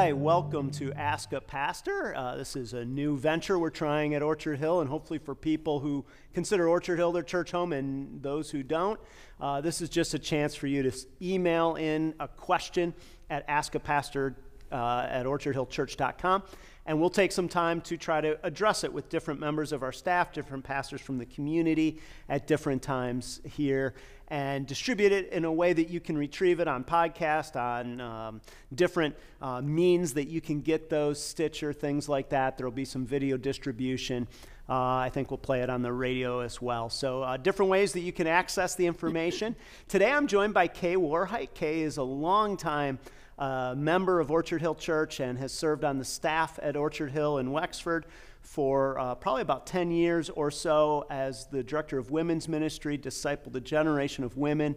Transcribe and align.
Hi, 0.00 0.14
welcome 0.14 0.70
to 0.70 0.94
Ask 0.94 1.34
a 1.34 1.42
Pastor. 1.42 2.14
Uh, 2.16 2.34
this 2.34 2.56
is 2.56 2.72
a 2.72 2.86
new 2.86 3.18
venture 3.18 3.58
we're 3.58 3.68
trying 3.68 4.14
at 4.14 4.22
Orchard 4.22 4.58
Hill, 4.58 4.80
and 4.80 4.88
hopefully 4.88 5.18
for 5.18 5.34
people 5.34 5.78
who 5.78 6.06
consider 6.32 6.66
Orchard 6.66 6.96
Hill 6.96 7.12
their 7.12 7.22
church 7.22 7.50
home 7.50 7.74
and 7.74 8.22
those 8.22 8.50
who 8.50 8.62
don't, 8.62 8.98
uh, 9.42 9.60
this 9.60 9.82
is 9.82 9.90
just 9.90 10.14
a 10.14 10.18
chance 10.18 10.54
for 10.54 10.68
you 10.68 10.82
to 10.82 10.90
email 11.20 11.74
in 11.74 12.14
a 12.18 12.26
question 12.26 12.94
at 13.28 13.46
askapastor 13.46 14.36
uh, 14.72 15.06
at 15.06 15.26
orchardhillchurch.com 15.26 16.44
and 16.86 17.00
we'll 17.00 17.10
take 17.10 17.32
some 17.32 17.48
time 17.48 17.80
to 17.82 17.96
try 17.96 18.20
to 18.20 18.38
address 18.42 18.84
it 18.84 18.92
with 18.92 19.08
different 19.08 19.40
members 19.40 19.72
of 19.72 19.82
our 19.82 19.92
staff, 19.92 20.32
different 20.32 20.64
pastors 20.64 21.00
from 21.00 21.18
the 21.18 21.26
community 21.26 22.00
at 22.28 22.46
different 22.46 22.82
times 22.82 23.40
here, 23.44 23.94
and 24.28 24.66
distribute 24.66 25.12
it 25.12 25.32
in 25.32 25.44
a 25.44 25.52
way 25.52 25.72
that 25.72 25.90
you 25.90 26.00
can 26.00 26.16
retrieve 26.16 26.60
it 26.60 26.68
on 26.68 26.84
podcast, 26.84 27.56
on 27.56 28.00
um, 28.00 28.40
different 28.74 29.14
uh, 29.42 29.60
means 29.60 30.14
that 30.14 30.28
you 30.28 30.40
can 30.40 30.60
get 30.60 30.88
those, 30.88 31.22
Stitcher, 31.22 31.72
things 31.72 32.08
like 32.08 32.28
that. 32.30 32.56
There 32.56 32.66
will 32.66 32.72
be 32.72 32.84
some 32.84 33.04
video 33.04 33.36
distribution. 33.36 34.28
Uh, 34.68 34.98
I 34.98 35.10
think 35.12 35.32
we'll 35.32 35.38
play 35.38 35.62
it 35.62 35.70
on 35.70 35.82
the 35.82 35.92
radio 35.92 36.40
as 36.40 36.62
well. 36.62 36.88
So, 36.88 37.24
uh, 37.24 37.36
different 37.36 37.72
ways 37.72 37.92
that 37.94 38.00
you 38.00 38.12
can 38.12 38.28
access 38.28 38.76
the 38.76 38.86
information. 38.86 39.56
Today, 39.88 40.12
I'm 40.12 40.28
joined 40.28 40.54
by 40.54 40.68
Kay 40.68 40.94
Warhite. 40.94 41.54
Kay 41.54 41.80
is 41.80 41.96
a 41.96 42.04
long 42.04 42.56
time 42.56 43.00
a 43.40 43.74
member 43.76 44.20
of 44.20 44.30
Orchard 44.30 44.60
Hill 44.60 44.74
Church 44.74 45.18
and 45.18 45.38
has 45.38 45.52
served 45.52 45.82
on 45.82 45.98
the 45.98 46.04
staff 46.04 46.58
at 46.62 46.76
Orchard 46.76 47.10
Hill 47.10 47.38
in 47.38 47.50
Wexford 47.50 48.06
for 48.42 48.98
uh, 48.98 49.14
probably 49.14 49.42
about 49.42 49.66
10 49.66 49.90
years 49.90 50.28
or 50.30 50.50
so 50.50 51.06
as 51.10 51.46
the 51.46 51.62
director 51.62 51.98
of 51.98 52.10
women's 52.10 52.48
ministry, 52.48 52.98
discipled 52.98 53.54
a 53.54 53.60
generation 53.60 54.24
of 54.24 54.36
women 54.36 54.76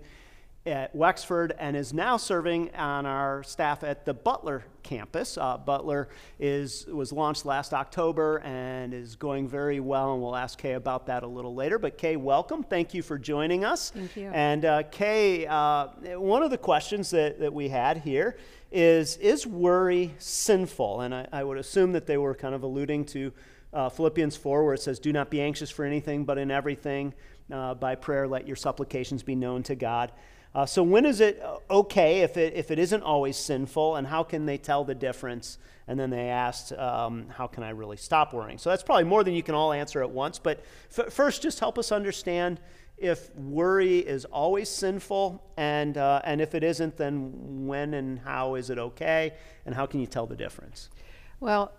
at 0.65 0.95
Wexford 0.95 1.53
and 1.59 1.75
is 1.75 1.93
now 1.93 2.15
serving 2.15 2.73
on 2.75 3.05
our 3.05 3.43
staff 3.43 3.83
at 3.83 4.05
the 4.05 4.13
Butler 4.13 4.63
campus. 4.81 5.37
Uh, 5.37 5.57
Butler 5.57 6.07
is, 6.39 6.85
was 6.87 7.11
launched 7.11 7.45
last 7.45 7.73
October 7.73 8.37
and 8.39 8.93
is 8.93 9.17
going 9.17 9.47
very 9.47 9.81
well, 9.81 10.13
and 10.13 10.21
we'll 10.21 10.35
ask 10.35 10.57
Kay 10.57 10.73
about 10.73 11.07
that 11.07 11.23
a 11.23 11.27
little 11.27 11.53
later. 11.53 11.77
But 11.77 11.97
Kay, 11.97 12.15
welcome. 12.15 12.63
Thank 12.63 12.93
you 12.93 13.01
for 13.01 13.17
joining 13.17 13.65
us. 13.65 13.89
Thank 13.89 14.15
you. 14.15 14.31
And 14.33 14.63
uh, 14.63 14.83
Kay, 14.83 15.45
uh, 15.47 15.87
one 16.17 16.43
of 16.43 16.49
the 16.49 16.57
questions 16.57 17.09
that, 17.09 17.39
that 17.39 17.53
we 17.53 17.67
had 17.67 17.97
here 17.97 18.37
is 18.71 19.17
Is 19.17 19.45
worry 19.45 20.15
sinful? 20.17 21.01
And 21.01 21.13
I, 21.13 21.27
I 21.31 21.43
would 21.43 21.57
assume 21.57 21.91
that 21.91 22.07
they 22.07 22.17
were 22.17 22.33
kind 22.33 22.55
of 22.55 22.63
alluding 22.63 23.05
to 23.07 23.31
uh, 23.73 23.89
Philippians 23.89 24.37
4, 24.37 24.63
where 24.63 24.73
it 24.73 24.81
says, 24.81 24.97
Do 24.97 25.11
not 25.11 25.29
be 25.29 25.41
anxious 25.41 25.69
for 25.69 25.83
anything, 25.83 26.23
but 26.23 26.37
in 26.37 26.49
everything, 26.51 27.13
uh, 27.51 27.73
by 27.73 27.95
prayer, 27.95 28.27
let 28.27 28.47
your 28.47 28.55
supplications 28.55 29.23
be 29.23 29.35
known 29.35 29.61
to 29.63 29.75
God. 29.75 30.11
Uh, 30.55 30.65
so, 30.65 30.83
when 30.83 31.05
is 31.05 31.19
it 31.19 31.41
uh, 31.41 31.57
okay 31.71 32.21
if 32.21 32.37
it, 32.37 32.53
if 32.53 32.69
it 32.69 32.77
isn't 32.77 33.01
always 33.01 33.35
sinful, 33.35 33.95
and 33.95 34.05
how 34.05 34.23
can 34.23 34.45
they 34.45 34.57
tell 34.57 34.83
the 34.83 34.93
difference? 34.93 35.57
And 35.87 35.99
then 35.99 36.11
they 36.11 36.29
asked, 36.29 36.71
um, 36.73 37.27
How 37.29 37.47
can 37.47 37.63
I 37.63 37.71
really 37.71 37.97
stop 37.97 38.33
worrying? 38.33 38.59
So, 38.59 38.69
that's 38.69 38.83
probably 38.83 39.05
more 39.05 39.23
than 39.23 39.33
you 39.33 39.41
can 39.41 39.55
all 39.55 39.73
answer 39.73 40.03
at 40.03 40.09
once. 40.11 40.37
But 40.37 40.63
f- 40.95 41.11
first, 41.11 41.41
just 41.41 41.59
help 41.59 41.79
us 41.79 41.91
understand 41.91 42.59
if 42.97 43.35
worry 43.35 43.97
is 43.97 44.25
always 44.25 44.69
sinful, 44.69 45.43
and, 45.57 45.97
uh, 45.97 46.21
and 46.23 46.39
if 46.39 46.53
it 46.53 46.63
isn't, 46.63 46.97
then 46.97 47.65
when 47.65 47.95
and 47.95 48.19
how 48.19 48.55
is 48.55 48.69
it 48.69 48.77
okay, 48.77 49.33
and 49.65 49.73
how 49.73 49.87
can 49.87 49.99
you 49.99 50.07
tell 50.07 50.27
the 50.27 50.35
difference? 50.35 50.89
Well, 51.39 51.71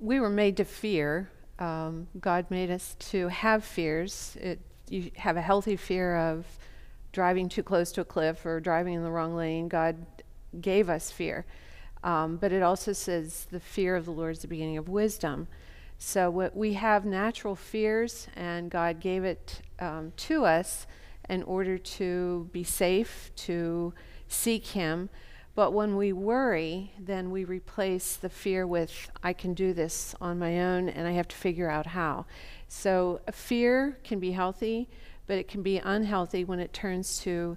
we 0.00 0.18
were 0.20 0.30
made 0.30 0.56
to 0.56 0.64
fear. 0.64 1.30
Um, 1.58 2.08
God 2.20 2.50
made 2.50 2.70
us 2.70 2.96
to 3.10 3.28
have 3.28 3.64
fears. 3.64 4.36
It, 4.40 4.60
you 4.90 5.10
have 5.16 5.36
a 5.36 5.40
healthy 5.40 5.76
fear 5.76 6.16
of 6.16 6.44
driving 7.16 7.48
too 7.48 7.62
close 7.62 7.92
to 7.92 8.02
a 8.02 8.04
cliff 8.04 8.44
or 8.44 8.60
driving 8.60 8.92
in 8.92 9.02
the 9.02 9.10
wrong 9.10 9.34
lane. 9.34 9.68
God 9.68 9.96
gave 10.60 10.90
us 10.90 11.10
fear. 11.10 11.46
Um, 12.04 12.36
but 12.36 12.52
it 12.52 12.62
also 12.62 12.92
says 12.92 13.46
the 13.50 13.58
fear 13.58 13.96
of 13.96 14.04
the 14.04 14.10
Lord 14.10 14.32
is 14.32 14.40
the 14.40 14.48
beginning 14.48 14.76
of 14.76 14.90
wisdom. 14.90 15.48
So 15.96 16.50
we 16.54 16.74
have 16.74 17.06
natural 17.06 17.56
fears, 17.56 18.28
and 18.36 18.70
God 18.70 19.00
gave 19.00 19.24
it 19.24 19.62
um, 19.78 20.12
to 20.28 20.44
us 20.44 20.86
in 21.30 21.42
order 21.44 21.78
to 21.78 22.50
be 22.52 22.62
safe, 22.62 23.32
to 23.36 23.94
seek 24.28 24.66
Him. 24.66 25.08
But 25.54 25.72
when 25.72 25.96
we 25.96 26.12
worry, 26.12 26.92
then 26.98 27.30
we 27.30 27.44
replace 27.44 28.16
the 28.16 28.28
fear 28.28 28.66
with, 28.66 29.10
I 29.22 29.32
can 29.32 29.54
do 29.54 29.72
this 29.72 30.14
on 30.20 30.38
my 30.38 30.60
own 30.60 30.90
and 30.90 31.08
I 31.08 31.12
have 31.12 31.28
to 31.28 31.36
figure 31.36 31.70
out 31.70 31.86
how. 31.86 32.26
So 32.68 33.22
fear 33.32 33.98
can 34.04 34.20
be 34.20 34.32
healthy, 34.32 34.90
but 35.26 35.38
it 35.38 35.48
can 35.48 35.62
be 35.62 35.78
unhealthy 35.78 36.44
when 36.44 36.60
it 36.60 36.72
turns 36.72 37.18
to 37.20 37.56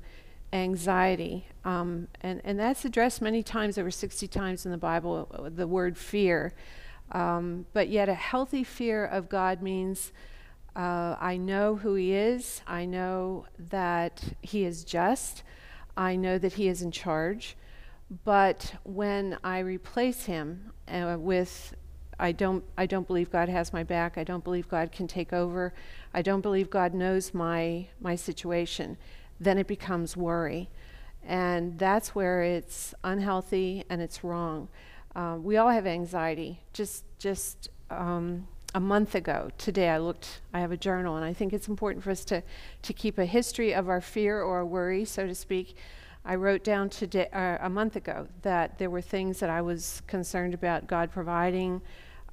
anxiety. 0.53 1.45
Um, 1.63 2.07
and, 2.21 2.41
and 2.43 2.59
that's 2.59 2.85
addressed 2.85 3.21
many 3.21 3.43
times, 3.43 3.77
over 3.77 3.91
60 3.91 4.27
times 4.27 4.65
in 4.65 4.71
the 4.71 4.77
Bible, 4.77 5.51
the 5.55 5.67
word 5.67 5.97
fear. 5.97 6.53
Um, 7.11 7.65
but 7.73 7.89
yet, 7.89 8.09
a 8.09 8.13
healthy 8.13 8.63
fear 8.63 9.05
of 9.05 9.29
God 9.29 9.61
means 9.61 10.11
uh, 10.75 11.15
I 11.19 11.37
know 11.37 11.75
who 11.75 11.95
He 11.95 12.13
is, 12.13 12.61
I 12.67 12.85
know 12.85 13.45
that 13.69 14.23
He 14.41 14.63
is 14.65 14.83
just, 14.83 15.43
I 15.97 16.15
know 16.15 16.37
that 16.37 16.53
He 16.53 16.67
is 16.67 16.81
in 16.81 16.91
charge. 16.91 17.57
But 18.23 18.73
when 18.83 19.37
I 19.43 19.59
replace 19.59 20.25
Him 20.25 20.71
uh, 20.87 21.17
with 21.19 21.75
I 22.19 22.33
don't, 22.33 22.63
I 22.77 22.85
don't 22.85 23.07
believe 23.07 23.31
God 23.31 23.49
has 23.49 23.71
my 23.71 23.83
back. 23.83 24.17
I 24.17 24.23
don't 24.23 24.43
believe 24.43 24.67
God 24.67 24.91
can 24.91 25.07
take 25.07 25.31
over. 25.31 25.73
I 26.13 26.21
don't 26.21 26.41
believe 26.41 26.69
God 26.69 26.93
knows 26.93 27.33
my, 27.33 27.87
my 28.01 28.15
situation. 28.15 28.97
Then 29.39 29.57
it 29.57 29.67
becomes 29.67 30.17
worry. 30.17 30.69
And 31.25 31.79
that's 31.79 32.13
where 32.13 32.43
it's 32.43 32.93
unhealthy 33.03 33.85
and 33.89 34.01
it's 34.01 34.23
wrong. 34.23 34.67
Uh, 35.15 35.37
we 35.41 35.57
all 35.57 35.69
have 35.69 35.87
anxiety. 35.87 36.61
Just, 36.73 37.03
just 37.17 37.69
um, 37.89 38.47
a 38.75 38.79
month 38.79 39.15
ago, 39.15 39.49
today, 39.57 39.89
I 39.89 39.97
looked, 39.97 40.41
I 40.53 40.59
have 40.59 40.71
a 40.71 40.77
journal, 40.77 41.15
and 41.15 41.25
I 41.25 41.33
think 41.33 41.53
it's 41.53 41.67
important 41.67 42.03
for 42.03 42.11
us 42.11 42.23
to, 42.25 42.43
to 42.83 42.93
keep 42.93 43.17
a 43.17 43.25
history 43.25 43.73
of 43.73 43.89
our 43.89 44.01
fear 44.01 44.41
or 44.41 44.65
worry, 44.65 45.05
so 45.05 45.25
to 45.25 45.33
speak. 45.33 45.75
I 46.23 46.35
wrote 46.35 46.63
down 46.63 46.89
today, 46.89 47.27
uh, 47.33 47.57
a 47.61 47.69
month 47.69 47.95
ago 47.95 48.27
that 48.43 48.77
there 48.77 48.89
were 48.89 49.01
things 49.01 49.39
that 49.39 49.49
I 49.49 49.61
was 49.61 50.01
concerned 50.05 50.53
about 50.53 50.85
God 50.85 51.11
providing, 51.11 51.81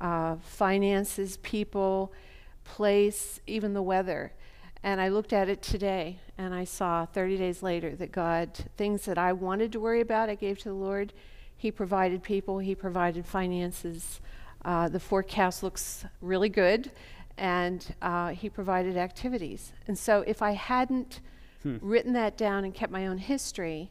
uh, 0.01 0.37
finances, 0.37 1.39
people, 1.39 2.12
place, 2.65 3.41
even 3.47 3.75
the 3.75 3.83
weather. 3.83 4.33
And 4.83 5.01
I 5.01 5.09
looked 5.09 5.33
at 5.33 5.49
it 5.49 5.62
today 5.62 6.19
and 6.39 6.55
I 6.55 6.65
saw 6.65 7.07
30 7.07 7.39
days 7.39 7.62
later 7.62 7.97
that 7.97 8.12
God, 8.12 8.51
things 8.77 9.05
that 9.07 9.19
I 9.19 9.33
wanted 9.33 9.73
to 9.73 9.81
worry 9.81 10.01
about, 10.01 10.29
I 10.29 10.34
gave 10.34 10.59
to 10.61 10.69
the 10.69 10.75
Lord. 10.75 11.12
He 11.57 11.71
provided 11.71 12.23
people, 12.23 12.59
He 12.59 12.75
provided 12.75 13.27
finances. 13.27 14.21
Uh, 14.65 14.89
the 14.89 15.01
forecast 15.01 15.62
looks 15.62 16.05
really 16.21 16.49
good, 16.49 16.91
and 17.39 17.95
uh, 18.03 18.28
He 18.28 18.51
provided 18.51 18.97
activities. 18.97 19.73
And 19.87 19.99
so 19.99 20.23
if 20.27 20.43
I 20.43 20.53
hadn't 20.53 21.21
hmm. 21.63 21.78
written 21.81 22.13
that 22.13 22.37
down 22.37 22.65
and 22.65 22.75
kept 22.75 22.93
my 22.93 23.07
own 23.07 23.19
history, 23.19 23.91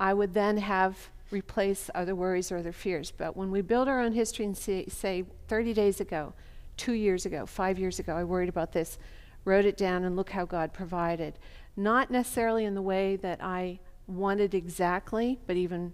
I 0.00 0.12
would 0.12 0.34
then 0.34 0.58
have 0.58 1.10
replace 1.30 1.90
other 1.94 2.14
worries 2.14 2.52
or 2.52 2.58
other 2.58 2.72
fears. 2.72 3.10
But 3.10 3.36
when 3.36 3.50
we 3.50 3.60
build 3.60 3.88
our 3.88 4.00
own 4.00 4.12
history 4.12 4.44
and 4.44 4.56
say, 4.56 4.86
say 4.86 5.24
30 5.48 5.74
days 5.74 6.00
ago, 6.00 6.34
two 6.76 6.92
years 6.92 7.26
ago, 7.26 7.46
five 7.46 7.78
years 7.78 7.98
ago, 7.98 8.14
I 8.14 8.24
worried 8.24 8.48
about 8.48 8.72
this, 8.72 8.98
wrote 9.44 9.64
it 9.64 9.76
down, 9.76 10.04
and 10.04 10.16
look 10.16 10.30
how 10.30 10.44
God 10.44 10.72
provided. 10.72 11.38
Not 11.76 12.10
necessarily 12.10 12.64
in 12.64 12.74
the 12.74 12.82
way 12.82 13.16
that 13.16 13.42
I 13.42 13.80
wanted 14.06 14.54
exactly, 14.54 15.38
but 15.46 15.56
even 15.56 15.92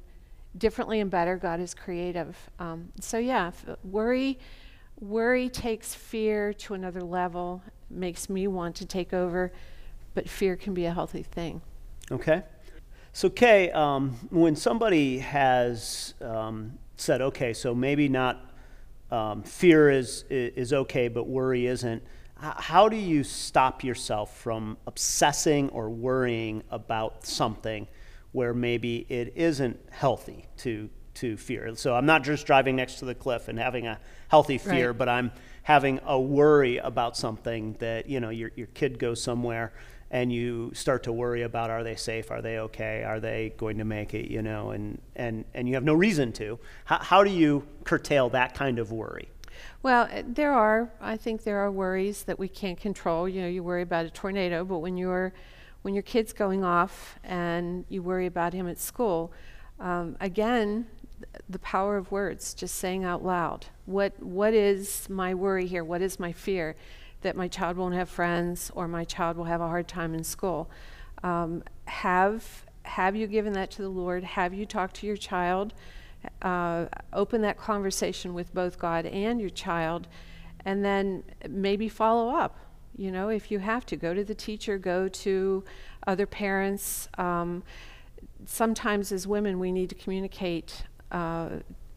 differently 0.58 1.00
and 1.00 1.10
better. 1.10 1.36
God 1.36 1.60
is 1.60 1.74
creative. 1.74 2.36
Um, 2.58 2.92
so 3.00 3.18
yeah, 3.18 3.52
worry, 3.84 4.38
worry 5.00 5.48
takes 5.48 5.94
fear 5.94 6.52
to 6.54 6.74
another 6.74 7.02
level, 7.02 7.62
makes 7.90 8.28
me 8.28 8.46
want 8.46 8.76
to 8.76 8.86
take 8.86 9.12
over, 9.12 9.52
but 10.14 10.28
fear 10.28 10.56
can 10.56 10.74
be 10.74 10.84
a 10.84 10.92
healthy 10.92 11.22
thing. 11.22 11.62
Okay. 12.10 12.42
So, 13.14 13.28
Kay, 13.28 13.70
um, 13.72 14.12
when 14.30 14.56
somebody 14.56 15.18
has 15.18 16.14
um, 16.22 16.78
said, 16.96 17.20
okay, 17.20 17.52
so 17.52 17.74
maybe 17.74 18.08
not 18.08 18.50
um, 19.10 19.42
fear 19.42 19.90
is, 19.90 20.24
is 20.30 20.72
okay, 20.72 21.08
but 21.08 21.28
worry 21.28 21.66
isn't, 21.66 22.02
how 22.36 22.88
do 22.88 22.96
you 22.96 23.22
stop 23.22 23.84
yourself 23.84 24.38
from 24.38 24.78
obsessing 24.86 25.68
or 25.68 25.90
worrying 25.90 26.62
about 26.70 27.26
something 27.26 27.86
where 28.32 28.54
maybe 28.54 29.04
it 29.10 29.34
isn't 29.36 29.78
healthy 29.90 30.46
to, 30.56 30.88
to 31.12 31.36
fear? 31.36 31.76
So, 31.76 31.94
I'm 31.94 32.06
not 32.06 32.24
just 32.24 32.46
driving 32.46 32.76
next 32.76 32.94
to 33.00 33.04
the 33.04 33.14
cliff 33.14 33.48
and 33.48 33.58
having 33.58 33.86
a 33.86 34.00
healthy 34.28 34.56
fear, 34.56 34.88
right. 34.88 34.98
but 34.98 35.10
I'm 35.10 35.32
having 35.64 36.00
a 36.06 36.18
worry 36.18 36.78
about 36.78 37.18
something 37.18 37.74
that, 37.74 38.08
you 38.08 38.20
know, 38.20 38.30
your, 38.30 38.52
your 38.56 38.68
kid 38.68 38.98
goes 38.98 39.22
somewhere 39.22 39.74
and 40.12 40.32
you 40.32 40.70
start 40.74 41.02
to 41.02 41.12
worry 41.12 41.42
about 41.42 41.70
are 41.70 41.82
they 41.82 41.96
safe 41.96 42.30
are 42.30 42.40
they 42.40 42.58
okay 42.58 43.02
are 43.02 43.18
they 43.18 43.52
going 43.56 43.78
to 43.78 43.84
make 43.84 44.14
it 44.14 44.30
you 44.30 44.42
know 44.42 44.70
and 44.70 45.00
and 45.16 45.44
and 45.54 45.66
you 45.68 45.74
have 45.74 45.82
no 45.82 45.94
reason 45.94 46.30
to 46.32 46.58
how, 46.84 46.98
how 46.98 47.24
do 47.24 47.30
you 47.30 47.66
curtail 47.84 48.28
that 48.28 48.54
kind 48.54 48.78
of 48.78 48.92
worry 48.92 49.28
well 49.82 50.08
uh, 50.12 50.22
there 50.26 50.52
are 50.52 50.92
i 51.00 51.16
think 51.16 51.42
there 51.42 51.58
are 51.58 51.70
worries 51.70 52.22
that 52.24 52.38
we 52.38 52.46
can't 52.46 52.78
control 52.78 53.28
you 53.28 53.40
know 53.40 53.48
you 53.48 53.62
worry 53.62 53.82
about 53.82 54.06
a 54.06 54.10
tornado 54.10 54.64
but 54.64 54.78
when 54.78 54.96
you're 54.96 55.32
when 55.82 55.94
your 55.94 56.04
kid's 56.04 56.32
going 56.32 56.62
off 56.62 57.18
and 57.24 57.84
you 57.88 58.02
worry 58.02 58.26
about 58.26 58.52
him 58.52 58.68
at 58.68 58.78
school 58.78 59.32
um, 59.80 60.16
again 60.20 60.86
the 61.48 61.58
power 61.58 61.96
of 61.96 62.10
words, 62.10 62.54
just 62.54 62.76
saying 62.76 63.04
out 63.04 63.24
loud. 63.24 63.66
What 63.86 64.20
what 64.22 64.54
is 64.54 65.08
my 65.08 65.34
worry 65.34 65.66
here? 65.66 65.84
What 65.84 66.02
is 66.02 66.18
my 66.18 66.32
fear? 66.32 66.76
That 67.22 67.36
my 67.36 67.48
child 67.48 67.76
won't 67.76 67.94
have 67.94 68.08
friends 68.08 68.70
or 68.74 68.86
my 68.86 69.04
child 69.04 69.36
will 69.36 69.44
have 69.44 69.60
a 69.60 69.68
hard 69.68 69.88
time 69.88 70.14
in 70.14 70.24
school. 70.24 70.70
Um, 71.22 71.62
have 71.86 72.66
have 72.84 73.14
you 73.14 73.26
given 73.26 73.52
that 73.52 73.70
to 73.72 73.82
the 73.82 73.88
Lord? 73.88 74.24
Have 74.24 74.52
you 74.52 74.66
talked 74.66 74.96
to 74.96 75.06
your 75.06 75.16
child? 75.16 75.72
Uh, 76.40 76.86
open 77.12 77.42
that 77.42 77.56
conversation 77.56 78.34
with 78.34 78.52
both 78.54 78.78
God 78.78 79.06
and 79.06 79.40
your 79.40 79.50
child, 79.50 80.06
and 80.64 80.84
then 80.84 81.24
maybe 81.48 81.88
follow 81.88 82.34
up. 82.34 82.58
You 82.96 83.10
know, 83.10 83.28
if 83.28 83.50
you 83.50 83.58
have 83.58 83.86
to, 83.86 83.96
go 83.96 84.14
to 84.14 84.22
the 84.22 84.34
teacher, 84.34 84.78
go 84.78 85.08
to 85.08 85.64
other 86.06 86.26
parents. 86.26 87.08
Um, 87.18 87.62
sometimes 88.46 89.12
as 89.12 89.26
women, 89.26 89.58
we 89.58 89.72
need 89.72 89.88
to 89.88 89.94
communicate 89.94 90.84
uh, 91.10 91.48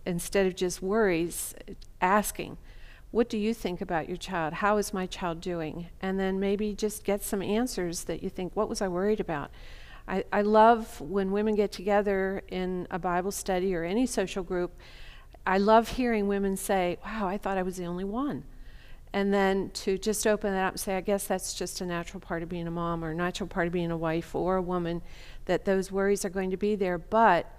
instead 0.06 0.46
of 0.46 0.56
just 0.56 0.82
worries, 0.82 1.54
asking, 2.02 2.58
What 3.16 3.30
do 3.30 3.38
you 3.38 3.54
think 3.54 3.80
about 3.80 4.10
your 4.10 4.18
child? 4.18 4.56
How 4.56 4.76
is 4.76 4.94
my 4.94 5.06
child 5.06 5.40
doing? 5.40 5.88
And 6.02 6.20
then 6.20 6.38
maybe 6.38 6.74
just 6.74 7.06
get 7.06 7.24
some 7.24 7.42
answers 7.42 8.04
that 8.04 8.22
you 8.22 8.30
think, 8.30 8.54
What 8.58 8.68
was 8.68 8.82
I 8.82 8.90
worried 8.90 9.22
about? 9.22 9.52
I, 10.06 10.26
I 10.34 10.42
love 10.42 11.00
when 11.00 11.32
women 11.32 11.56
get 11.56 11.72
together 11.72 12.44
in 12.50 12.90
a 12.92 13.00
Bible 13.00 13.32
study 13.32 13.74
or 13.74 13.86
any 13.86 14.06
social 14.06 14.44
group. 14.44 14.78
I 15.48 15.60
love 15.60 15.88
hearing 15.88 16.28
women 16.28 16.58
say, 16.58 16.98
Wow, 17.06 17.30
I 17.30 17.38
thought 17.38 17.58
I 17.58 17.64
was 17.64 17.78
the 17.78 17.86
only 17.86 18.04
one. 18.04 18.44
And 19.14 19.34
then 19.34 19.70
to 19.76 19.98
just 19.98 20.28
open 20.28 20.52
that 20.52 20.66
up 20.66 20.74
and 20.74 20.80
say, 20.82 20.98
I 20.98 21.02
guess 21.02 21.26
that's 21.26 21.54
just 21.54 21.80
a 21.80 21.86
natural 21.86 22.20
part 22.20 22.44
of 22.44 22.50
being 22.50 22.68
a 22.68 22.72
mom 22.72 23.02
or 23.02 23.12
a 23.12 23.16
natural 23.16 23.48
part 23.48 23.68
of 23.68 23.72
being 23.72 23.92
a 23.92 23.98
wife 23.98 24.36
or 24.36 24.58
a 24.58 24.62
woman, 24.62 25.02
that 25.46 25.64
those 25.64 25.90
worries 25.90 26.26
are 26.26 26.30
going 26.30 26.52
to 26.52 26.58
be 26.58 26.76
there. 26.76 26.98
But 26.98 27.50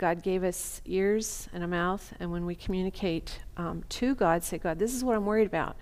God 0.00 0.22
gave 0.22 0.42
us 0.42 0.80
ears 0.84 1.48
and 1.52 1.62
a 1.62 1.68
mouth. 1.68 2.12
And 2.18 2.32
when 2.32 2.46
we 2.46 2.54
communicate 2.54 3.38
um, 3.56 3.84
to 3.90 4.14
God, 4.14 4.42
say, 4.42 4.58
God, 4.58 4.78
this 4.78 4.94
is 4.94 5.04
what 5.04 5.14
I'm 5.14 5.26
worried 5.26 5.46
about. 5.46 5.76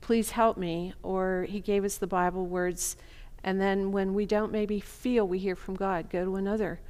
Please 0.00 0.30
help 0.30 0.56
me. 0.56 0.94
Or 1.02 1.46
He 1.48 1.60
gave 1.60 1.84
us 1.84 1.98
the 1.98 2.06
Bible 2.06 2.46
words 2.46 2.96
and 3.42 3.60
then 3.60 3.92
when 3.92 4.14
we 4.14 4.26
don't 4.26 4.52
maybe 4.52 4.80
feel 4.80 5.26
we 5.26 5.38
hear 5.38 5.56
from 5.56 5.74
God, 5.74 6.10
go 6.10 6.24
to 6.24 6.36
another 6.36 6.80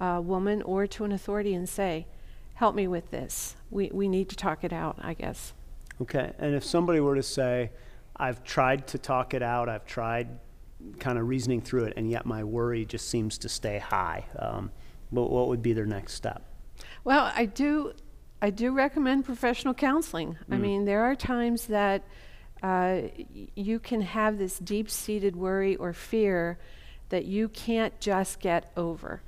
uh, 0.00 0.20
woman 0.22 0.62
or 0.62 0.86
to 0.86 1.04
an 1.04 1.12
authority 1.12 1.54
and 1.54 1.68
say, 1.68 2.06
help 2.54 2.74
me 2.74 2.88
with 2.88 3.10
this. 3.10 3.56
We, 3.70 3.90
we 3.92 4.08
need 4.08 4.28
to 4.30 4.36
talk 4.36 4.64
it 4.64 4.72
out, 4.72 4.98
I 5.00 5.14
guess. 5.14 5.52
Okay. 6.00 6.32
And 6.38 6.54
if 6.54 6.64
somebody 6.64 7.00
were 7.00 7.14
to 7.14 7.22
say, 7.22 7.70
I've 8.16 8.42
tried 8.44 8.86
to 8.88 8.98
talk 8.98 9.34
it 9.34 9.42
out, 9.42 9.68
I've 9.68 9.84
tried 9.84 10.28
kind 10.98 11.18
of 11.18 11.28
reasoning 11.28 11.60
through 11.60 11.84
it, 11.84 11.94
and 11.96 12.10
yet 12.10 12.24
my 12.24 12.42
worry 12.42 12.86
just 12.86 13.08
seems 13.08 13.36
to 13.38 13.50
stay 13.50 13.78
high, 13.78 14.24
um, 14.38 14.70
what, 15.10 15.30
what 15.30 15.48
would 15.48 15.62
be 15.62 15.72
their 15.72 15.86
next 15.86 16.14
step? 16.14 16.42
Well, 17.04 17.30
I 17.34 17.46
do, 17.46 17.92
I 18.40 18.50
do 18.50 18.72
recommend 18.72 19.24
professional 19.24 19.74
counseling. 19.74 20.38
Mm. 20.48 20.54
I 20.54 20.58
mean, 20.58 20.84
there 20.84 21.02
are 21.02 21.14
times 21.14 21.66
that 21.66 22.02
uh, 22.62 23.02
you 23.54 23.78
can 23.78 24.02
have 24.02 24.38
this 24.38 24.58
deep 24.58 24.90
seated 24.90 25.36
worry 25.36 25.76
or 25.76 25.92
fear 25.92 26.58
that 27.08 27.24
you 27.24 27.48
can't 27.48 27.98
just 28.00 28.40
get 28.40 28.70
over. 28.76 29.22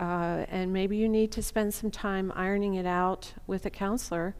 Uh, 0.00 0.46
and 0.48 0.72
maybe 0.72 0.96
you 0.96 1.08
need 1.08 1.30
to 1.32 1.42
spend 1.42 1.72
some 1.72 1.90
time 1.90 2.32
ironing 2.34 2.74
it 2.74 2.86
out 2.86 3.34
with 3.46 3.66
a 3.66 3.70
counselor. 3.70 4.34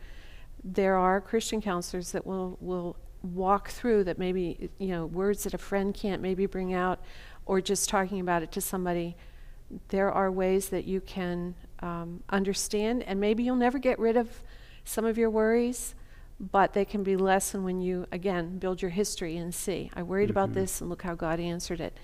There 0.65 0.97
are 0.97 1.21
Christian 1.21 1.61
counselors 1.61 2.13
that 2.13 2.27
will, 2.27 2.57
will 2.61 2.97
walk 3.23 3.69
through 3.69 4.05
that 4.05 4.19
maybe, 4.19 4.71
you 4.79 4.89
know, 4.89 5.07
words 5.07 5.45
that 5.45 5.55
a 5.55 5.59
friend 5.59 5.95
can't 5.95 6.21
maybe 6.21 6.47
bring 6.47 6.75
out, 6.75 7.01
or 7.47 7.61
just 7.61 7.89
talking 7.89 8.19
about 8.19 8.43
it 8.43 8.51
to 8.53 8.61
somebody. 8.61 9.17
There 9.89 10.11
are 10.11 10.31
ways 10.31 10.69
that 10.69 10.85
you 10.85 11.01
can 11.01 11.55
um, 11.81 12.23
understand, 12.29 13.03
and 13.05 13.21
maybe 13.21 13.43
you'll 13.43 13.57
never 13.57 13.79
get 13.79 13.99
rid 13.99 14.17
of 14.17 14.43
some 14.85 15.05
of 15.05 15.17
your 15.17 15.31
worries 15.31 15.95
but 16.51 16.73
they 16.73 16.85
can 16.85 17.05
be 17.05 17.17
lessened 17.17 17.65
when 17.65 17.81
you, 17.81 18.07
again, 18.11 18.59
build 18.59 18.83
your 18.83 18.91
history 18.91 19.37
and 19.37 19.55
see. 19.55 19.91
I 19.95 20.03
worried 20.03 20.25
mm-hmm. 20.25 20.39
about 20.39 20.55
this 20.55 20.81
and 20.81 20.91
look 20.91 21.03
how 21.03 21.15
God 21.15 21.39
answered 21.39 21.81
it. 21.81 21.97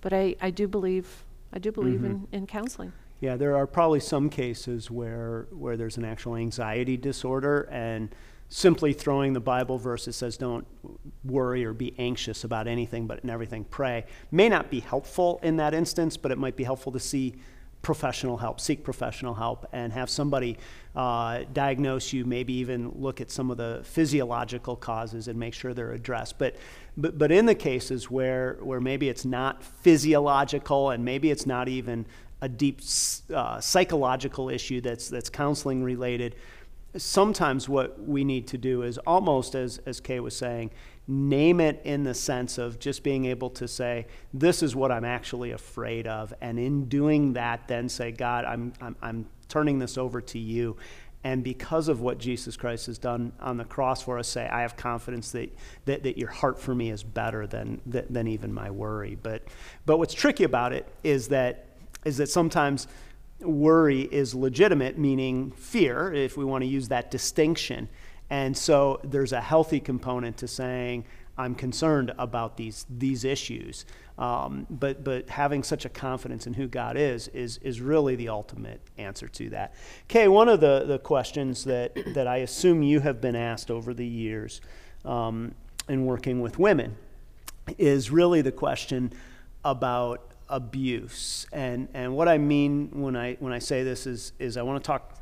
But 0.00 0.14
I, 0.14 0.34
I 0.40 0.50
do 0.50 0.66
believe, 0.66 1.24
I 1.52 1.58
do 1.58 1.70
believe 1.70 2.00
mm-hmm. 2.00 2.06
in, 2.06 2.28
in 2.32 2.46
counseling. 2.46 2.92
Yeah, 3.20 3.36
there 3.36 3.54
are 3.54 3.66
probably 3.66 4.00
some 4.00 4.30
cases 4.30 4.90
where, 4.90 5.46
where 5.50 5.76
there's 5.76 5.98
an 5.98 6.04
actual 6.04 6.36
anxiety 6.36 6.96
disorder 6.96 7.68
and 7.70 8.14
simply 8.52 8.92
throwing 8.92 9.32
the 9.32 9.40
Bible 9.40 9.78
verse 9.78 10.04
that 10.04 10.12
says 10.12 10.36
don't 10.36 10.66
worry 11.24 11.64
or 11.64 11.72
be 11.72 11.94
anxious 11.98 12.44
about 12.44 12.68
anything, 12.68 13.06
but 13.06 13.20
in 13.20 13.30
everything 13.30 13.64
pray 13.64 14.04
may 14.30 14.46
not 14.46 14.70
be 14.70 14.80
helpful 14.80 15.40
in 15.42 15.56
that 15.56 15.72
instance, 15.72 16.18
but 16.18 16.30
it 16.30 16.36
might 16.36 16.54
be 16.54 16.64
helpful 16.64 16.92
to 16.92 17.00
see 17.00 17.34
professional 17.80 18.36
help, 18.36 18.60
seek 18.60 18.84
professional 18.84 19.32
help, 19.32 19.66
and 19.72 19.90
have 19.90 20.10
somebody 20.10 20.58
uh, 20.94 21.40
diagnose 21.54 22.12
you, 22.12 22.26
maybe 22.26 22.52
even 22.52 22.92
look 22.94 23.22
at 23.22 23.30
some 23.30 23.50
of 23.50 23.56
the 23.56 23.80
physiological 23.84 24.76
causes 24.76 25.28
and 25.28 25.38
make 25.38 25.54
sure 25.54 25.72
they're 25.72 25.92
addressed. 25.92 26.38
But, 26.38 26.56
but, 26.96 27.16
but 27.16 27.32
in 27.32 27.46
the 27.46 27.54
cases 27.54 28.10
where, 28.10 28.58
where 28.60 28.80
maybe 28.80 29.08
it's 29.08 29.24
not 29.24 29.64
physiological 29.64 30.90
and 30.90 31.02
maybe 31.04 31.30
it's 31.30 31.46
not 31.46 31.68
even 31.68 32.04
a 32.42 32.48
deep 32.48 32.80
uh, 33.34 33.60
psychological 33.60 34.50
issue 34.50 34.80
that's, 34.80 35.08
that's 35.08 35.30
counseling 35.30 35.82
related, 35.82 36.36
sometimes 36.96 37.68
what 37.68 38.02
we 38.06 38.24
need 38.24 38.46
to 38.48 38.58
do 38.58 38.82
is 38.82 38.98
almost 38.98 39.54
as, 39.54 39.78
as 39.86 40.00
Kay 40.00 40.20
was 40.20 40.36
saying, 40.36 40.70
name 41.08 41.60
it 41.60 41.80
in 41.84 42.04
the 42.04 42.14
sense 42.14 42.58
of 42.58 42.78
just 42.78 43.02
being 43.02 43.24
able 43.24 43.50
to 43.50 43.66
say, 43.66 44.06
This 44.32 44.62
is 44.62 44.76
what 44.76 44.92
I'm 44.92 45.04
actually 45.04 45.50
afraid 45.50 46.06
of. 46.06 46.32
And 46.40 46.58
in 46.58 46.86
doing 46.86 47.32
that, 47.32 47.66
then 47.68 47.88
say, 47.88 48.12
God, 48.12 48.44
I'm, 48.44 48.72
I'm, 48.80 48.96
I'm 49.02 49.26
turning 49.48 49.78
this 49.78 49.98
over 49.98 50.20
to 50.20 50.38
you. 50.38 50.76
And 51.24 51.44
because 51.44 51.86
of 51.88 52.00
what 52.00 52.18
Jesus 52.18 52.56
Christ 52.56 52.86
has 52.86 52.98
done 52.98 53.32
on 53.38 53.56
the 53.56 53.64
cross 53.64 54.02
for 54.02 54.18
us, 54.18 54.26
say, 54.26 54.48
I 54.48 54.62
have 54.62 54.76
confidence 54.76 55.30
that, 55.32 55.56
that, 55.84 56.02
that 56.02 56.18
your 56.18 56.30
heart 56.30 56.60
for 56.60 56.74
me 56.74 56.90
is 56.90 57.04
better 57.04 57.46
than, 57.46 57.80
than 57.86 58.26
even 58.26 58.52
my 58.52 58.70
worry. 58.70 59.16
But, 59.22 59.44
but 59.86 59.98
what's 59.98 60.14
tricky 60.14 60.42
about 60.42 60.72
it 60.72 60.86
is 61.04 61.28
that, 61.28 61.66
is 62.04 62.16
that 62.16 62.28
sometimes 62.28 62.88
worry 63.42 64.02
is 64.02 64.34
legitimate, 64.34 64.98
meaning 64.98 65.50
fear, 65.52 66.12
if 66.12 66.36
we 66.36 66.44
want 66.44 66.62
to 66.62 66.68
use 66.68 66.88
that 66.88 67.10
distinction. 67.10 67.88
And 68.30 68.56
so 68.56 69.00
there's 69.04 69.32
a 69.32 69.40
healthy 69.40 69.80
component 69.80 70.38
to 70.38 70.48
saying, 70.48 71.04
I'm 71.36 71.54
concerned 71.54 72.12
about 72.18 72.56
these, 72.56 72.86
these 72.88 73.24
issues. 73.24 73.84
Um, 74.18 74.66
but, 74.68 75.02
but 75.02 75.28
having 75.30 75.62
such 75.62 75.84
a 75.84 75.88
confidence 75.88 76.46
in 76.46 76.54
who 76.54 76.68
God 76.68 76.96
is, 76.96 77.28
is, 77.28 77.58
is 77.58 77.80
really 77.80 78.14
the 78.14 78.28
ultimate 78.28 78.80
answer 78.98 79.28
to 79.28 79.50
that. 79.50 79.74
Kay, 80.08 80.28
one 80.28 80.48
of 80.48 80.60
the, 80.60 80.84
the 80.86 80.98
questions 80.98 81.64
that, 81.64 81.96
that 82.14 82.26
I 82.26 82.38
assume 82.38 82.82
you 82.82 83.00
have 83.00 83.20
been 83.20 83.36
asked 83.36 83.70
over 83.70 83.94
the 83.94 84.06
years 84.06 84.60
um, 85.04 85.54
in 85.88 86.04
working 86.04 86.40
with 86.40 86.58
women 86.58 86.96
is 87.78 88.10
really 88.10 88.42
the 88.42 88.52
question 88.52 89.12
about 89.64 90.31
abuse. 90.52 91.46
And, 91.52 91.88
and 91.94 92.14
what 92.14 92.28
I 92.28 92.38
mean 92.38 92.90
when 92.92 93.16
I, 93.16 93.34
when 93.40 93.52
I 93.52 93.58
say 93.58 93.82
this 93.82 94.06
is, 94.06 94.32
is 94.38 94.56
I 94.56 94.62
want 94.62 94.82
to 94.82 94.86
talk 94.86 95.18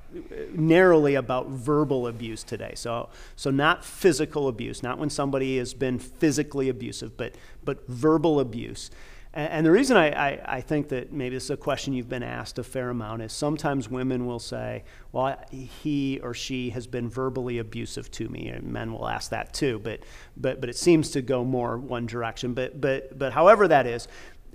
narrowly 0.54 1.14
about 1.14 1.48
verbal 1.48 2.08
abuse 2.08 2.42
today. 2.42 2.72
So, 2.74 3.08
so 3.36 3.50
not 3.50 3.84
physical 3.84 4.48
abuse, 4.48 4.82
not 4.82 4.98
when 4.98 5.08
somebody 5.08 5.56
has 5.58 5.72
been 5.72 5.98
physically 5.98 6.68
abusive, 6.68 7.16
but, 7.16 7.36
but 7.64 7.86
verbal 7.88 8.40
abuse. 8.40 8.90
And, 9.32 9.52
and 9.52 9.66
the 9.66 9.70
reason 9.70 9.96
I, 9.96 10.10
I, 10.10 10.56
I, 10.56 10.60
think 10.60 10.88
that 10.88 11.12
maybe 11.12 11.36
this 11.36 11.44
is 11.44 11.50
a 11.50 11.56
question 11.56 11.92
you've 11.92 12.08
been 12.08 12.24
asked 12.24 12.58
a 12.58 12.64
fair 12.64 12.90
amount 12.90 13.22
is 13.22 13.32
sometimes 13.32 13.88
women 13.88 14.26
will 14.26 14.40
say, 14.40 14.82
well, 15.12 15.40
he 15.52 16.18
or 16.22 16.34
she 16.34 16.70
has 16.70 16.88
been 16.88 17.08
verbally 17.08 17.58
abusive 17.58 18.10
to 18.12 18.28
me. 18.28 18.48
And 18.48 18.64
men 18.72 18.92
will 18.92 19.06
ask 19.06 19.30
that 19.30 19.54
too, 19.54 19.78
but, 19.78 20.00
but, 20.36 20.60
but 20.60 20.68
it 20.68 20.76
seems 20.76 21.12
to 21.12 21.22
go 21.22 21.44
more 21.44 21.78
one 21.78 22.06
direction. 22.06 22.54
But, 22.54 22.80
but, 22.80 23.16
but 23.16 23.32
however 23.32 23.68
that 23.68 23.86
is, 23.86 24.08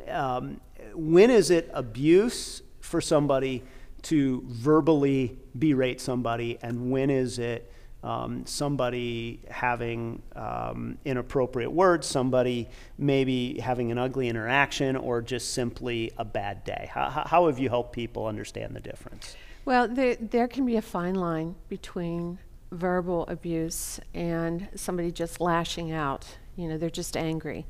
um, 0.09 0.59
when 0.95 1.29
is 1.29 1.49
it 1.49 1.69
abuse 1.73 2.61
for 2.79 3.01
somebody 3.01 3.63
to 4.03 4.43
verbally 4.47 5.37
berate 5.57 5.99
somebody, 5.99 6.59
and 6.61 6.91
when 6.91 7.09
is 7.09 7.39
it 7.39 7.71
um, 8.03 8.45
somebody 8.45 9.41
having 9.49 10.21
um, 10.35 10.97
inappropriate 11.05 11.71
words, 11.71 12.05
somebody 12.05 12.69
maybe 12.99 13.59
having 13.59 13.91
an 13.91 13.97
ugly 13.97 14.29
interaction, 14.29 14.95
or 14.95 15.21
just 15.21 15.53
simply 15.53 16.11
a 16.17 16.25
bad 16.25 16.63
day? 16.63 16.87
How, 16.91 17.23
how 17.25 17.47
have 17.47 17.57
you 17.57 17.69
helped 17.69 17.93
people 17.93 18.27
understand 18.27 18.75
the 18.75 18.79
difference? 18.79 19.35
Well, 19.65 19.87
there, 19.87 20.15
there 20.15 20.47
can 20.47 20.65
be 20.67 20.75
a 20.75 20.81
fine 20.83 21.15
line 21.15 21.55
between 21.67 22.37
verbal 22.71 23.25
abuse 23.27 23.99
and 24.13 24.67
somebody 24.75 25.11
just 25.11 25.41
lashing 25.41 25.91
out. 25.91 26.27
You 26.55 26.67
know, 26.67 26.77
they're 26.77 26.89
just 26.91 27.17
angry. 27.17 27.65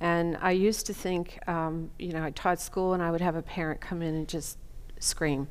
And 0.00 0.38
I 0.40 0.52
used 0.52 0.86
to 0.86 0.94
think, 0.94 1.38
um, 1.46 1.90
you 1.98 2.12
know, 2.12 2.24
I 2.24 2.30
taught 2.30 2.60
school 2.60 2.94
and 2.94 3.02
I 3.02 3.10
would 3.10 3.20
have 3.20 3.36
a 3.36 3.42
parent 3.42 3.80
come 3.80 4.00
in 4.00 4.14
and 4.14 4.26
just 4.26 4.58
scream. 4.98 5.48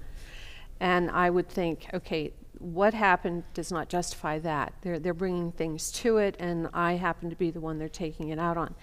And 0.80 1.12
I 1.12 1.30
would 1.30 1.48
think, 1.50 1.88
okay, 1.94 2.34
what 2.58 2.94
happened 2.94 3.44
does 3.54 3.72
not 3.72 3.90
justify 3.90 4.40
that. 4.40 4.74
They're, 4.82 5.00
they're 5.00 5.14
bringing 5.14 5.52
things 5.52 5.92
to 5.94 6.18
it, 6.18 6.36
and 6.40 6.68
I 6.74 6.94
happen 6.94 7.30
to 7.30 7.36
be 7.36 7.52
the 7.52 7.62
one 7.62 7.78
they're 7.78 7.88
taking 7.88 8.30
it 8.30 8.40
out 8.40 8.58
on. 8.58 8.76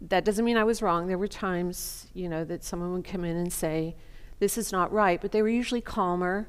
That 0.00 0.24
doesn't 0.24 0.44
mean 0.44 0.56
I 0.56 0.64
was 0.64 0.82
wrong. 0.82 1.06
There 1.06 1.18
were 1.18 1.28
times, 1.28 2.08
you 2.14 2.28
know, 2.28 2.44
that 2.44 2.62
someone 2.62 2.92
would 2.92 3.04
come 3.04 3.24
in 3.24 3.36
and 3.36 3.52
say, 3.52 3.96
this 4.38 4.58
is 4.58 4.70
not 4.70 4.92
right, 4.92 5.20
but 5.20 5.32
they 5.32 5.42
were 5.42 5.48
usually 5.48 5.80
calmer, 5.80 6.48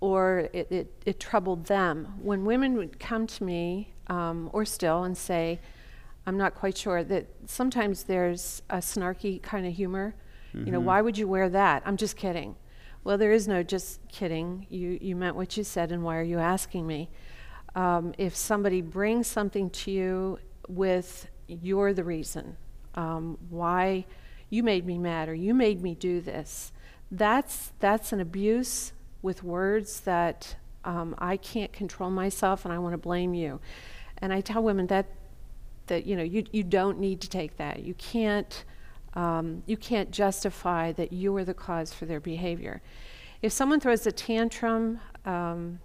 or 0.00 0.48
it, 0.52 0.70
it, 0.70 1.02
it 1.04 1.20
troubled 1.20 1.66
them. 1.66 2.14
When 2.20 2.44
women 2.44 2.76
would 2.76 3.00
come 3.00 3.26
to 3.26 3.44
me, 3.44 3.92
um, 4.06 4.48
or 4.52 4.64
still, 4.64 5.02
and 5.02 5.16
say, 5.18 5.60
I'm 6.26 6.36
not 6.36 6.54
quite 6.54 6.76
sure, 6.76 7.04
that 7.04 7.26
sometimes 7.46 8.04
there's 8.04 8.62
a 8.68 8.78
snarky 8.78 9.40
kind 9.40 9.66
of 9.66 9.72
humor. 9.74 10.14
You 10.64 10.72
know, 10.72 10.80
why 10.80 11.02
would 11.02 11.18
you 11.18 11.28
wear 11.28 11.50
that? 11.50 11.82
I'm 11.84 11.98
just 11.98 12.16
kidding. 12.16 12.56
Well, 13.04 13.18
there 13.18 13.30
is 13.30 13.46
no 13.46 13.62
just 13.62 14.00
kidding. 14.08 14.66
You, 14.70 14.96
you 15.00 15.14
meant 15.14 15.36
what 15.36 15.56
you 15.58 15.62
said, 15.64 15.92
and 15.92 16.02
why 16.02 16.16
are 16.16 16.22
you 16.22 16.38
asking 16.38 16.86
me? 16.86 17.10
Um, 17.74 18.14
if 18.16 18.34
somebody 18.34 18.80
brings 18.80 19.26
something 19.26 19.68
to 19.68 19.90
you 19.90 20.38
with, 20.66 21.28
you're 21.46 21.92
the 21.92 22.04
reason, 22.04 22.56
um, 22.94 23.36
why 23.50 24.06
you 24.48 24.62
made 24.62 24.86
me 24.86 24.96
mad 24.96 25.28
or 25.28 25.34
you 25.34 25.52
made 25.52 25.82
me 25.82 25.94
do 25.94 26.22
this, 26.22 26.72
that's, 27.10 27.72
that's 27.78 28.14
an 28.14 28.20
abuse 28.20 28.92
with 29.20 29.42
words 29.42 30.00
that 30.00 30.56
um, 30.84 31.14
I 31.18 31.36
can't 31.36 31.72
control 31.72 32.10
myself 32.10 32.64
and 32.64 32.72
I 32.72 32.78
want 32.78 32.94
to 32.94 32.98
blame 32.98 33.34
you. 33.34 33.60
And 34.18 34.32
I 34.32 34.40
tell 34.40 34.62
women 34.62 34.86
that, 34.86 35.06
that 35.86 36.06
you 36.06 36.16
know, 36.16 36.22
you, 36.22 36.44
you 36.52 36.62
don't 36.62 36.98
need 36.98 37.20
to 37.22 37.28
take 37.28 37.56
that. 37.56 37.82
You 37.82 37.94
can't 37.94 38.64
um, 39.16 39.62
you 39.66 39.78
can't 39.78 40.10
justify 40.10 40.92
that 40.92 41.12
you 41.12 41.34
are 41.36 41.44
the 41.44 41.54
cause 41.54 41.92
for 41.92 42.04
their 42.04 42.20
behavior. 42.20 42.82
If 43.40 43.50
someone 43.50 43.80
throws 43.80 44.06
a 44.06 44.12
tantrum 44.12 45.00
um, 45.24 45.80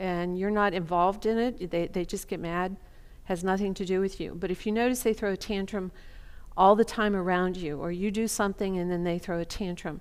and 0.00 0.36
you're 0.36 0.50
not 0.50 0.74
involved 0.74 1.24
in 1.24 1.38
it, 1.38 1.70
they, 1.70 1.86
they 1.86 2.04
just 2.04 2.26
get 2.26 2.40
mad, 2.40 2.76
has 3.24 3.44
nothing 3.44 3.72
to 3.74 3.84
do 3.84 4.00
with 4.00 4.20
you. 4.20 4.36
But 4.38 4.50
if 4.50 4.66
you 4.66 4.72
notice 4.72 5.02
they 5.02 5.12
throw 5.12 5.32
a 5.32 5.36
tantrum 5.36 5.92
all 6.56 6.74
the 6.74 6.84
time 6.84 7.14
around 7.14 7.56
you, 7.56 7.78
or 7.78 7.92
you 7.92 8.10
do 8.10 8.26
something 8.26 8.76
and 8.76 8.90
then 8.90 9.04
they 9.04 9.18
throw 9.18 9.38
a 9.38 9.44
tantrum, 9.44 10.00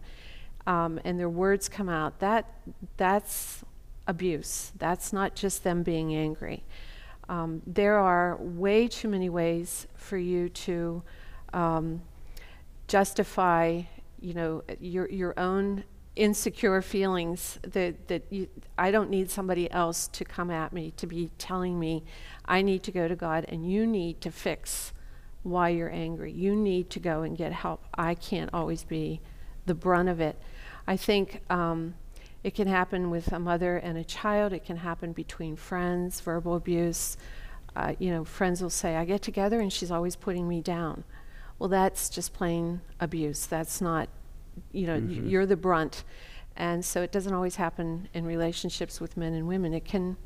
um, 0.66 1.00
and 1.04 1.20
their 1.20 1.30
words 1.30 1.70
come 1.70 1.88
out, 1.88 2.20
that 2.20 2.52
that's 2.98 3.64
abuse. 4.08 4.72
That's 4.78 5.14
not 5.14 5.36
just 5.36 5.64
them 5.64 5.84
being 5.84 6.16
angry. 6.16 6.64
Um, 7.30 7.62
there 7.66 7.98
are 7.98 8.38
way 8.38 8.88
too 8.88 9.08
many 9.08 9.30
ways 9.30 9.88
for 9.96 10.18
you 10.18 10.50
to 10.50 11.04
um, 11.54 12.02
justify, 12.88 13.84
you 14.20 14.34
know, 14.34 14.64
your 14.80 15.10
your 15.10 15.40
own 15.40 15.84
insecure 16.16 16.82
feelings 16.82 17.58
that 17.64 18.08
that 18.08 18.24
you, 18.30 18.48
I 18.78 18.92
don't 18.92 19.10
need 19.10 19.30
somebody 19.30 19.72
else 19.72 20.08
to 20.10 20.26
come 20.26 20.52
at 20.52 20.74
me 20.74 20.92
to 20.98 21.08
be 21.08 21.32
telling 21.38 21.80
me 21.80 22.04
I 22.46 22.62
need 22.62 22.84
to 22.84 22.92
go 22.92 23.08
to 23.08 23.16
God 23.16 23.46
and 23.48 23.70
you 23.70 23.88
need 23.88 24.20
to 24.22 24.32
fix 24.32 24.94
why 25.44 25.70
you're 25.70 25.92
angry. 25.92 26.32
You 26.32 26.56
need 26.56 26.90
to 26.92 27.00
go 27.00 27.24
and 27.24 27.38
get 27.38 27.52
help. 27.52 27.84
I 27.94 28.14
can't 28.16 28.50
always 28.54 28.84
be 28.84 29.22
the 29.66 29.74
brunt 29.74 30.10
of 30.10 30.20
it. 30.20 30.38
I 30.88 30.98
think 30.98 31.42
um, 31.50 31.96
it 32.44 32.56
can 32.56 32.68
happen 32.68 33.12
with 33.12 33.32
a 33.32 33.40
mother 33.40 33.78
and 33.78 33.98
a 33.98 34.04
child. 34.04 34.52
It 34.54 34.66
can 34.66 34.78
happen 34.78 35.14
between 35.14 35.56
friends, 35.56 36.22
verbal 36.22 36.56
abuse. 36.56 37.18
Uh, 37.76 37.94
you 38.00 38.10
know, 38.10 38.24
friends 38.24 38.62
will 38.62 38.70
say, 38.70 38.96
I 38.96 39.06
get 39.06 39.22
together 39.22 39.60
and 39.60 39.72
she's 39.72 39.92
always 39.92 40.16
putting 40.16 40.48
me 40.48 40.62
down. 40.62 41.04
Well, 41.60 41.70
that's 41.70 42.10
just 42.10 42.34
plain 42.34 42.82
abuse. 43.00 43.46
That's 43.46 43.80
not, 43.82 44.10
you 44.72 44.88
know, 44.88 45.00
mm-hmm. 45.00 45.28
you're 45.28 45.46
the 45.46 45.56
brunt. 45.56 46.04
And 46.58 46.84
so 46.84 47.02
it 47.02 47.12
doesn't 47.12 47.34
always 47.34 47.56
happen 47.56 48.10
in 48.14 48.26
relationships 48.26 49.00
with 49.00 49.16
men 49.16 49.34
and 49.34 49.48
women. 49.48 49.74
It 49.74 49.86
can, 49.86 50.18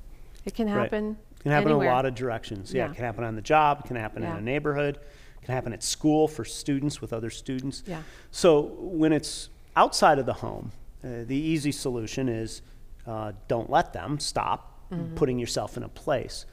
it 0.46 0.56
can 0.56 0.68
happen. 0.68 1.08
Right. 1.08 1.16
It 1.40 1.44
can 1.44 1.52
happen 1.52 1.68
anywhere. 1.68 1.88
in 1.88 1.92
a 1.92 1.96
lot 1.96 2.06
of 2.06 2.16
directions. 2.16 2.74
Yeah, 2.74 2.86
yeah, 2.86 2.92
it 2.92 2.96
can 2.96 3.04
happen 3.04 3.24
on 3.26 3.36
the 3.36 3.42
job. 3.42 3.82
It 3.84 3.88
can 3.88 3.98
happen 3.98 4.24
yeah. 4.24 4.32
in 4.32 4.38
a 4.38 4.42
neighborhood. 4.42 4.96
It 5.42 5.46
can 5.46 5.54
happen 5.54 5.74
at 5.74 5.84
school 5.84 6.28
for 6.28 6.46
students 6.46 7.02
with 7.02 7.14
other 7.14 7.30
students. 7.30 7.84
Yeah. 7.86 8.02
So 8.32 8.62
when 8.80 9.12
it's 9.14 9.50
outside 9.76 10.18
of 10.18 10.26
the 10.26 10.34
home, 10.34 10.72
uh, 11.06 11.24
the 11.26 11.36
easy 11.36 11.72
solution 11.72 12.28
is 12.28 12.62
uh, 13.06 13.34
don't 13.48 13.70
let 13.70 13.94
them 13.94 14.20
stop 14.20 14.90
mm-hmm. 14.92 15.16
putting 15.16 15.38
yourself 15.38 15.78
in 15.78 15.84
a 15.84 15.90
place. 15.90 16.46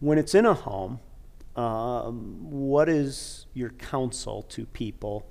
When 0.00 0.18
it's 0.18 0.34
in 0.34 0.46
a 0.46 0.54
home, 0.54 1.00
um, 1.56 2.36
what 2.50 2.88
is 2.88 3.46
your 3.54 3.70
counsel 3.70 4.42
to 4.42 4.64
people 4.66 5.28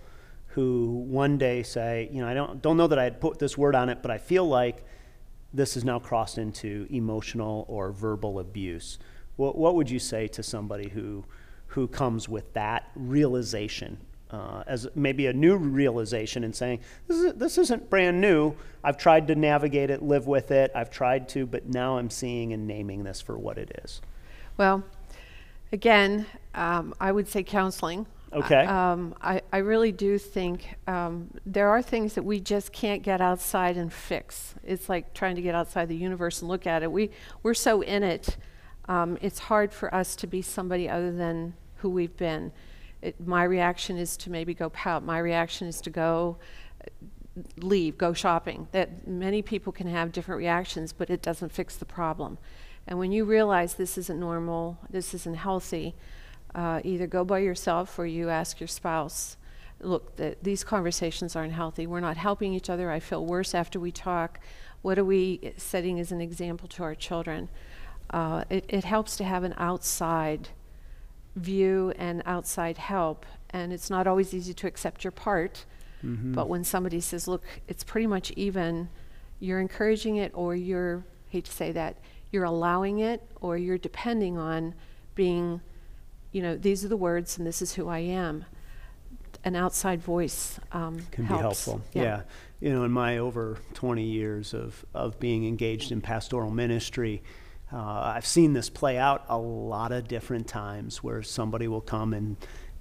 who 0.48 1.06
one 1.08 1.38
day 1.38 1.64
say, 1.64 2.10
you 2.12 2.22
know, 2.22 2.28
I 2.28 2.34
don't, 2.34 2.62
don't 2.62 2.76
know 2.76 2.88
that 2.88 3.00
I'd 3.00 3.22
put 3.22 3.40
this 3.40 3.58
word 3.58 3.76
on 3.76 3.90
it, 3.90 4.02
but 4.02 4.12
I 4.12 4.18
feel 4.18 4.46
like 4.46 4.84
this 5.54 5.76
has 5.76 5.86
now 5.86 6.00
crossed 6.00 6.38
into 6.38 6.88
emotional 6.90 7.66
or 7.68 7.92
verbal 7.92 8.40
abuse? 8.40 9.00
What, 9.38 9.58
what 9.58 9.76
would 9.76 9.90
you 9.90 10.00
say 10.00 10.28
to 10.30 10.44
somebody 10.44 10.90
who, 10.90 11.26
who 11.68 11.88
comes 11.88 12.28
with 12.28 12.54
that 12.54 12.92
realization 12.96 14.00
uh, 14.32 14.64
as 14.68 14.88
maybe 14.96 15.28
a 15.28 15.34
new 15.34 15.56
realization 15.56 16.44
and 16.44 16.56
saying, 16.56 16.80
this, 17.08 17.18
is, 17.18 17.34
this 17.36 17.58
isn't 17.58 17.90
brand 17.90 18.20
new. 18.20 18.54
I've 18.84 18.98
tried 18.98 19.28
to 19.28 19.36
navigate 19.36 19.90
it, 19.90 20.02
live 20.02 20.28
with 20.28 20.52
it. 20.52 20.72
I've 20.76 20.90
tried 20.90 21.30
to, 21.30 21.46
but 21.46 21.68
now 21.68 21.98
I'm 21.98 22.10
seeing 22.10 22.54
and 22.54 22.68
naming 22.68 23.04
this 23.04 23.22
for 23.22 23.38
what 23.38 23.58
it 23.58 23.82
is. 23.84 24.02
Well, 24.58 24.84
Again, 25.72 26.26
um, 26.56 26.94
I 27.00 27.12
would 27.12 27.28
say 27.28 27.44
counseling. 27.44 28.06
Okay. 28.32 28.66
Um, 28.66 29.16
I, 29.22 29.42
I 29.52 29.58
really 29.58 29.92
do 29.92 30.18
think 30.18 30.76
um, 30.86 31.30
there 31.46 31.70
are 31.70 31.82
things 31.82 32.14
that 32.16 32.24
we 32.24 32.40
just 32.40 32.72
can't 32.72 33.04
get 33.04 33.22
outside 33.22 33.78
and 33.78 33.92
fix. 33.92 34.56
It's 34.64 34.90
like 34.90 35.14
trying 35.14 35.36
to 35.36 35.42
get 35.42 35.56
outside 35.56 35.90
the 35.90 35.96
universe 35.96 36.42
and 36.42 36.50
look 36.50 36.68
at 36.68 36.84
it. 36.84 36.92
We, 36.92 37.10
we're 37.44 37.54
so 37.54 37.82
in 37.82 38.04
it, 38.04 38.38
um, 38.88 39.18
it's 39.22 39.40
hard 39.40 39.74
for 39.74 39.94
us 39.94 40.16
to 40.18 40.28
be 40.28 40.42
somebody 40.42 40.90
other 40.90 41.12
than 41.12 41.54
who 41.78 41.90
we've 41.90 42.16
been. 42.16 42.52
It, 43.02 43.26
my 43.26 43.44
reaction 43.44 43.98
is 43.98 44.18
to 44.18 44.32
maybe 44.32 44.54
go 44.54 44.70
pout. 44.70 45.04
My 45.04 45.20
reaction 45.20 45.68
is 45.68 45.82
to 45.82 45.90
go 45.90 46.38
leave, 47.58 47.98
go 47.98 48.14
shopping. 48.14 48.68
That 48.72 49.08
many 49.08 49.42
people 49.42 49.72
can 49.72 49.88
have 49.88 50.12
different 50.12 50.40
reactions, 50.40 50.94
but 50.94 51.10
it 51.10 51.22
doesn't 51.22 51.52
fix 51.52 51.76
the 51.76 51.86
problem. 51.86 52.38
And 52.88 52.98
when 52.98 53.12
you 53.12 53.26
realize 53.26 53.74
this 53.74 53.98
isn't 53.98 54.20
normal, 54.20 54.80
this 54.90 55.14
isn't 55.14 55.36
healthy, 55.36 55.96
uh, 56.56 56.82
either 56.84 57.06
go 57.06 57.24
by 57.24 57.40
yourself 57.40 58.00
or 58.00 58.06
you 58.06 58.30
ask 58.30 58.60
your 58.60 58.68
spouse, 58.68 59.38
look, 59.82 60.16
the, 60.16 60.36
these 60.42 60.64
conversations 60.64 61.36
aren't 61.36 61.54
healthy. 61.54 61.86
We're 61.86 62.00
not 62.00 62.18
helping 62.18 62.54
each 62.54 62.70
other. 62.70 62.90
I 62.90 63.00
feel 63.00 63.26
worse 63.26 63.54
after 63.54 63.80
we 63.80 63.92
talk. 63.92 64.40
What 64.82 64.98
are 64.98 65.06
we 65.06 65.54
setting 65.58 66.00
as 66.00 66.12
an 66.12 66.22
example 66.22 66.68
to 66.70 66.84
our 66.84 66.96
children? 66.96 67.50
Uh, 68.10 68.46
it, 68.50 68.66
it 68.70 68.86
helps 68.86 69.18
to 69.18 69.24
have 69.24 69.44
an 69.44 69.54
outside 69.58 70.50
view 71.38 71.94
and 71.98 72.22
outside 72.26 72.78
help. 72.78 73.26
And 73.52 73.72
it's 73.72 73.90
not 73.90 74.08
always 74.08 74.34
easy 74.34 74.54
to 74.56 74.68
accept 74.68 75.04
your 75.04 75.12
part. 75.12 75.66
Mm-hmm. 76.04 76.34
But 76.34 76.50
when 76.50 76.64
somebody 76.64 77.00
says, 77.00 77.28
look, 77.28 77.44
it's 77.68 77.84
pretty 77.84 78.08
much 78.08 78.32
even, 78.32 78.90
you're 79.40 79.60
encouraging 79.60 80.18
it 80.18 80.32
or 80.34 80.56
you're, 80.56 81.06
hate 81.30 81.46
to 81.46 81.52
say 81.52 81.72
that, 81.72 81.98
you're 82.32 82.44
allowing 82.44 83.00
it 83.00 83.24
or 83.42 83.58
you're 83.58 83.78
depending 83.78 84.38
on 84.38 84.76
being, 85.16 85.62
you 86.32 86.42
know, 86.42 86.56
these 86.56 86.84
are 86.84 86.88
the 86.88 86.98
words 86.98 87.38
and 87.38 87.48
this 87.48 87.62
is 87.62 87.74
who 87.74 87.88
I 87.88 88.00
am. 88.00 88.46
An 89.44 89.56
outside 89.56 90.02
voice 90.02 90.60
um, 90.72 91.00
can 91.12 91.24
helps. 91.26 91.40
be 91.40 91.42
helpful. 91.42 91.82
Yeah. 91.94 92.04
yeah. 92.04 92.22
You 92.60 92.74
know, 92.74 92.84
in 92.84 92.92
my 92.92 93.20
over 93.20 93.60
20 93.76 94.04
years 94.04 94.54
of, 94.54 94.84
of 94.94 95.20
being 95.20 95.48
engaged 95.48 95.92
in 95.92 96.02
pastoral 96.02 96.52
ministry, 96.52 97.22
uh, 97.72 98.14
I've 98.16 98.26
seen 98.26 98.54
this 98.54 98.70
play 98.70 98.98
out 98.98 99.26
a 99.30 99.38
lot 99.38 99.92
of 99.92 100.08
different 100.08 100.48
times 100.48 101.04
where 101.04 101.24
somebody 101.24 101.68
will 101.68 101.82
come 101.82 102.14
and 102.14 102.38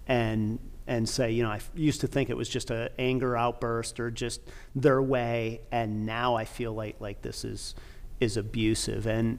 and 0.06 0.58
and 0.86 1.08
say, 1.08 1.32
you 1.32 1.42
know, 1.42 1.50
I 1.50 1.60
used 1.74 2.00
to 2.02 2.06
think 2.06 2.30
it 2.30 2.36
was 2.36 2.48
just 2.48 2.70
an 2.70 2.90
anger 2.98 3.36
outburst 3.36 3.98
or 3.98 4.10
just 4.10 4.40
their 4.74 5.02
way, 5.02 5.62
and 5.72 6.06
now 6.06 6.36
I 6.36 6.44
feel 6.44 6.72
like 6.72 6.96
like 7.00 7.22
this 7.22 7.44
is 7.44 7.74
is 8.20 8.36
abusive. 8.36 9.06
And, 9.06 9.38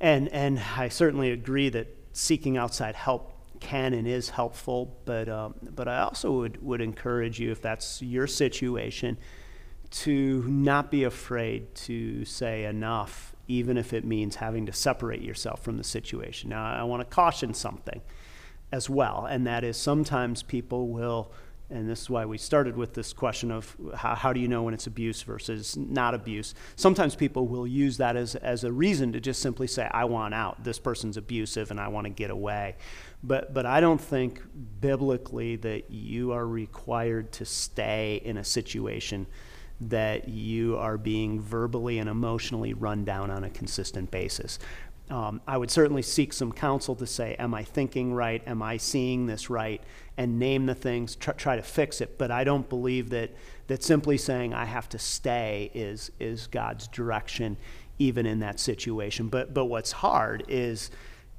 and, 0.00 0.28
and 0.28 0.60
I 0.76 0.88
certainly 0.88 1.30
agree 1.30 1.68
that 1.70 1.88
seeking 2.12 2.56
outside 2.56 2.94
help 2.94 3.32
can 3.60 3.94
and 3.94 4.06
is 4.06 4.30
helpful, 4.30 4.96
but, 5.04 5.28
um, 5.28 5.54
but 5.74 5.88
I 5.88 6.00
also 6.00 6.32
would, 6.32 6.62
would 6.62 6.80
encourage 6.80 7.40
you, 7.40 7.50
if 7.50 7.60
that's 7.60 8.00
your 8.02 8.26
situation, 8.26 9.16
to 9.90 10.44
not 10.46 10.90
be 10.90 11.04
afraid 11.04 11.74
to 11.74 12.24
say 12.24 12.64
enough, 12.64 13.27
even 13.48 13.76
if 13.76 13.92
it 13.92 14.04
means 14.04 14.36
having 14.36 14.66
to 14.66 14.72
separate 14.72 15.22
yourself 15.22 15.62
from 15.64 15.78
the 15.78 15.84
situation. 15.84 16.50
Now, 16.50 16.64
I 16.64 16.84
want 16.84 17.00
to 17.00 17.14
caution 17.14 17.54
something 17.54 18.00
as 18.70 18.88
well, 18.88 19.26
and 19.28 19.46
that 19.46 19.64
is 19.64 19.76
sometimes 19.76 20.42
people 20.42 20.88
will 20.88 21.32
and 21.70 21.88
this 21.88 22.00
is 22.00 22.10
why 22.10 22.24
we 22.24 22.38
started 22.38 22.76
with 22.76 22.94
this 22.94 23.12
question 23.12 23.50
of 23.50 23.76
how, 23.94 24.14
how 24.14 24.32
do 24.32 24.40
you 24.40 24.48
know 24.48 24.62
when 24.62 24.72
it's 24.72 24.86
abuse 24.86 25.20
versus 25.20 25.76
not 25.76 26.14
abuse. 26.14 26.54
Sometimes 26.76 27.14
people 27.14 27.46
will 27.46 27.66
use 27.66 27.98
that 27.98 28.16
as, 28.16 28.36
as 28.36 28.64
a 28.64 28.72
reason 28.72 29.12
to 29.12 29.20
just 29.20 29.42
simply 29.42 29.66
say, 29.66 29.86
I 29.90 30.06
want 30.06 30.32
out. 30.32 30.64
This 30.64 30.78
person's 30.78 31.18
abusive 31.18 31.70
and 31.70 31.78
I 31.78 31.88
want 31.88 32.06
to 32.06 32.10
get 32.10 32.30
away. 32.30 32.76
But, 33.22 33.52
but 33.52 33.66
I 33.66 33.80
don't 33.80 34.00
think 34.00 34.40
biblically 34.80 35.56
that 35.56 35.90
you 35.90 36.32
are 36.32 36.46
required 36.46 37.32
to 37.32 37.44
stay 37.44 38.22
in 38.24 38.38
a 38.38 38.44
situation 38.44 39.26
that 39.80 40.28
you 40.28 40.76
are 40.76 40.98
being 40.98 41.40
verbally 41.40 41.98
and 41.98 42.08
emotionally 42.08 42.74
run 42.74 43.04
down 43.04 43.30
on 43.30 43.44
a 43.44 43.50
consistent 43.50 44.10
basis. 44.10 44.58
um, 45.10 45.40
I 45.46 45.56
would 45.56 45.70
certainly 45.70 46.02
seek 46.02 46.32
some 46.32 46.52
counsel 46.52 46.94
to 46.96 47.06
say, 47.06 47.34
am 47.38 47.54
I 47.54 47.64
thinking 47.64 48.12
right? 48.12 48.42
Am 48.46 48.62
I 48.62 48.76
seeing 48.76 49.26
this 49.26 49.48
right? 49.48 49.82
And 50.16 50.38
name 50.38 50.66
the 50.66 50.74
things, 50.74 51.16
try, 51.16 51.34
try 51.34 51.56
to 51.56 51.62
fix 51.62 52.00
it. 52.00 52.18
But 52.18 52.30
I 52.30 52.44
don't 52.44 52.68
believe 52.68 53.10
that, 53.10 53.30
that 53.68 53.82
simply 53.82 54.18
saying 54.18 54.52
I 54.52 54.66
have 54.66 54.88
to 54.90 54.98
stay 54.98 55.70
is, 55.74 56.10
is 56.20 56.46
God's 56.46 56.88
direction, 56.88 57.56
even 57.98 58.26
in 58.26 58.40
that 58.40 58.60
situation. 58.60 59.28
But, 59.28 59.54
but 59.54 59.66
what's 59.66 59.92
hard 59.92 60.44
is, 60.48 60.90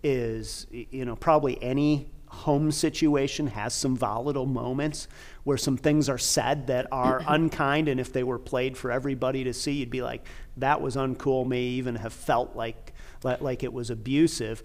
is, 0.01 0.65
you 0.71 1.05
know, 1.05 1.15
probably 1.15 1.61
any 1.61 2.09
home 2.29 2.71
situation 2.71 3.47
has 3.47 3.73
some 3.73 3.95
volatile 3.95 4.45
moments 4.45 5.07
where 5.43 5.57
some 5.57 5.75
things 5.75 6.07
are 6.07 6.17
said 6.17 6.67
that 6.67 6.87
are 6.91 7.21
unkind 7.27 7.87
and 7.87 7.99
if 7.99 8.13
they 8.13 8.23
were 8.23 8.39
played 8.39 8.77
for 8.77 8.91
everybody 8.91 9.43
to 9.43 9.53
see 9.53 9.73
you'd 9.73 9.89
be 9.89 10.01
like 10.01 10.25
that 10.55 10.79
was 10.79 10.95
uncool 10.95 11.45
may 11.45 11.61
even 11.61 11.95
have 11.95 12.13
felt 12.13 12.55
like 12.55 12.93
like 13.23 13.63
it 13.63 13.73
was 13.73 13.89
abusive 13.89 14.63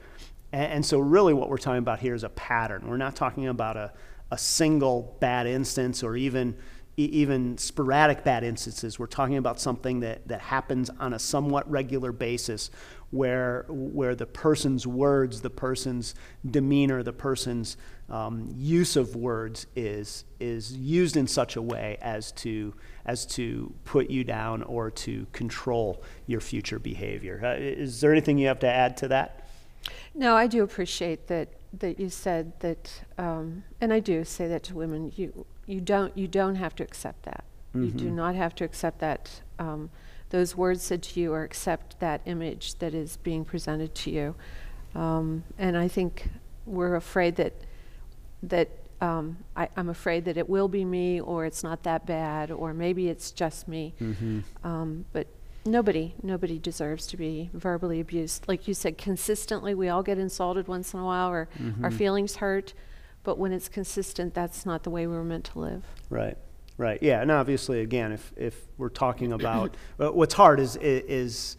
and, 0.52 0.72
and 0.72 0.86
so 0.86 0.98
really 0.98 1.32
what 1.32 1.48
we're 1.48 1.56
talking 1.56 1.78
about 1.78 1.98
here 1.98 2.14
is 2.14 2.22
a 2.22 2.28
pattern 2.28 2.86
we're 2.86 2.98
not 2.98 3.16
talking 3.16 3.48
about 3.48 3.76
a, 3.76 3.90
a 4.30 4.38
single 4.38 5.16
bad 5.20 5.46
instance 5.46 6.02
or 6.02 6.16
even 6.16 6.54
even 6.96 7.58
sporadic 7.58 8.22
bad 8.22 8.44
instances. 8.44 8.98
We're 8.98 9.06
talking 9.06 9.36
about 9.36 9.58
something 9.58 10.00
that, 10.00 10.28
that 10.28 10.40
happens 10.40 10.90
on 11.00 11.12
a 11.12 11.18
somewhat 11.18 11.68
regular 11.68 12.12
basis 12.12 12.70
where, 13.14 13.64
where 13.68 14.14
the 14.14 14.26
person's 14.26 14.86
words, 14.86 15.40
the 15.40 15.50
person's 15.50 16.14
demeanor, 16.50 17.02
the 17.02 17.12
person's 17.12 17.76
um, 18.10 18.52
use 18.56 18.96
of 18.96 19.14
words 19.14 19.66
is, 19.76 20.24
is 20.40 20.72
used 20.72 21.16
in 21.16 21.26
such 21.26 21.56
a 21.56 21.62
way 21.62 21.96
as 22.02 22.32
to, 22.32 22.74
as 23.06 23.24
to 23.24 23.72
put 23.84 24.10
you 24.10 24.24
down 24.24 24.62
or 24.62 24.90
to 24.90 25.26
control 25.32 26.02
your 26.26 26.40
future 26.40 26.78
behavior. 26.78 27.40
Uh, 27.42 27.54
is 27.60 28.00
there 28.00 28.12
anything 28.12 28.36
you 28.36 28.48
have 28.48 28.58
to 28.58 28.68
add 28.68 28.96
to 28.96 29.08
that? 29.08 29.46
No, 30.14 30.36
I 30.36 30.46
do 30.46 30.62
appreciate 30.62 31.28
that 31.28 31.48
that 31.80 31.98
you 31.98 32.08
said 32.08 32.52
that, 32.60 33.02
um, 33.18 33.64
and 33.80 33.92
I 33.92 34.00
do 34.00 34.24
say 34.24 34.46
that 34.48 34.62
to 34.64 34.74
women. 34.74 35.12
You 35.16 35.44
you 35.66 35.80
don't 35.80 36.16
you 36.16 36.28
don't 36.28 36.54
have 36.54 36.74
to 36.76 36.82
accept 36.82 37.24
that. 37.24 37.44
Mm-hmm. 37.74 37.84
You 37.84 37.90
do 37.90 38.04
mm-hmm. 38.06 38.16
not 38.16 38.34
have 38.34 38.54
to 38.56 38.64
accept 38.64 39.00
that. 39.00 39.40
Um, 39.58 39.90
those 40.34 40.56
words 40.56 40.82
said 40.82 41.00
to 41.00 41.20
you, 41.20 41.32
or 41.32 41.44
accept 41.44 42.00
that 42.00 42.20
image 42.26 42.74
that 42.80 42.92
is 42.92 43.18
being 43.18 43.44
presented 43.44 43.94
to 43.94 44.10
you. 44.10 44.34
Um, 44.92 45.44
and 45.58 45.78
I 45.78 45.86
think 45.86 46.28
we're 46.66 46.96
afraid 46.96 47.36
that 47.36 47.52
that 48.42 48.68
um, 49.00 49.36
I, 49.54 49.68
am 49.76 49.88
afraid 49.88 50.24
that 50.24 50.36
it 50.36 50.48
will 50.48 50.66
be 50.66 50.84
me, 50.84 51.20
or 51.20 51.44
it's 51.44 51.62
not 51.62 51.84
that 51.84 52.04
bad, 52.04 52.50
or 52.50 52.74
maybe 52.74 53.08
it's 53.08 53.30
just 53.30 53.68
me. 53.68 53.94
Mm-hmm. 54.00 54.40
Um, 54.64 55.04
but 55.12 55.28
nobody, 55.64 56.14
nobody 56.20 56.58
deserves 56.58 57.06
to 57.08 57.16
be 57.16 57.50
verbally 57.52 58.00
abused. 58.00 58.48
Like 58.48 58.66
you 58.66 58.74
said, 58.74 58.98
consistently, 58.98 59.72
we 59.72 59.88
all 59.88 60.02
get 60.02 60.18
insulted 60.18 60.66
once 60.66 60.92
in 60.94 60.98
a 60.98 61.04
while, 61.04 61.30
or 61.30 61.48
mm-hmm. 61.56 61.84
our 61.84 61.92
feelings 61.92 62.36
hurt. 62.36 62.74
But 63.22 63.38
when 63.38 63.52
it's 63.52 63.68
consistent, 63.68 64.34
that's 64.34 64.66
not 64.66 64.82
the 64.82 64.90
way 64.90 65.06
we 65.06 65.14
were 65.14 65.22
meant 65.22 65.44
to 65.52 65.60
live. 65.60 65.84
Right. 66.10 66.36
Right. 66.76 67.00
Yeah. 67.02 67.22
And 67.22 67.30
obviously, 67.30 67.80
again, 67.80 68.12
if 68.12 68.32
if 68.36 68.66
we're 68.78 68.88
talking 68.88 69.32
about 69.32 69.76
what's 69.96 70.34
hard 70.34 70.58
is 70.60 70.76
is 70.76 71.56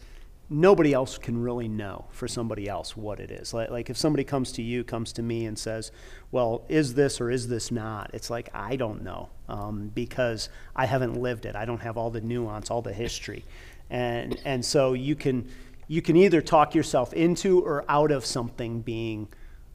nobody 0.48 0.92
else 0.92 1.18
can 1.18 1.42
really 1.42 1.68
know 1.68 2.04
for 2.10 2.28
somebody 2.28 2.68
else 2.68 2.96
what 2.96 3.18
it 3.18 3.30
is. 3.30 3.52
Like, 3.52 3.70
like 3.70 3.90
if 3.90 3.96
somebody 3.96 4.24
comes 4.24 4.52
to 4.52 4.62
you, 4.62 4.84
comes 4.84 5.12
to 5.14 5.22
me, 5.22 5.46
and 5.46 5.58
says, 5.58 5.90
"Well, 6.30 6.64
is 6.68 6.94
this 6.94 7.20
or 7.20 7.30
is 7.30 7.48
this 7.48 7.70
not?" 7.70 8.10
It's 8.12 8.30
like 8.30 8.50
I 8.54 8.76
don't 8.76 9.02
know 9.02 9.30
um, 9.48 9.90
because 9.94 10.48
I 10.74 10.86
haven't 10.86 11.20
lived 11.20 11.46
it. 11.46 11.56
I 11.56 11.64
don't 11.64 11.82
have 11.82 11.96
all 11.96 12.10
the 12.10 12.20
nuance, 12.20 12.70
all 12.70 12.82
the 12.82 12.92
history, 12.92 13.44
and 13.90 14.38
and 14.44 14.64
so 14.64 14.92
you 14.92 15.16
can 15.16 15.48
you 15.88 16.02
can 16.02 16.16
either 16.16 16.42
talk 16.42 16.74
yourself 16.74 17.12
into 17.12 17.60
or 17.60 17.84
out 17.88 18.10
of 18.10 18.26
something 18.26 18.80
being 18.80 19.28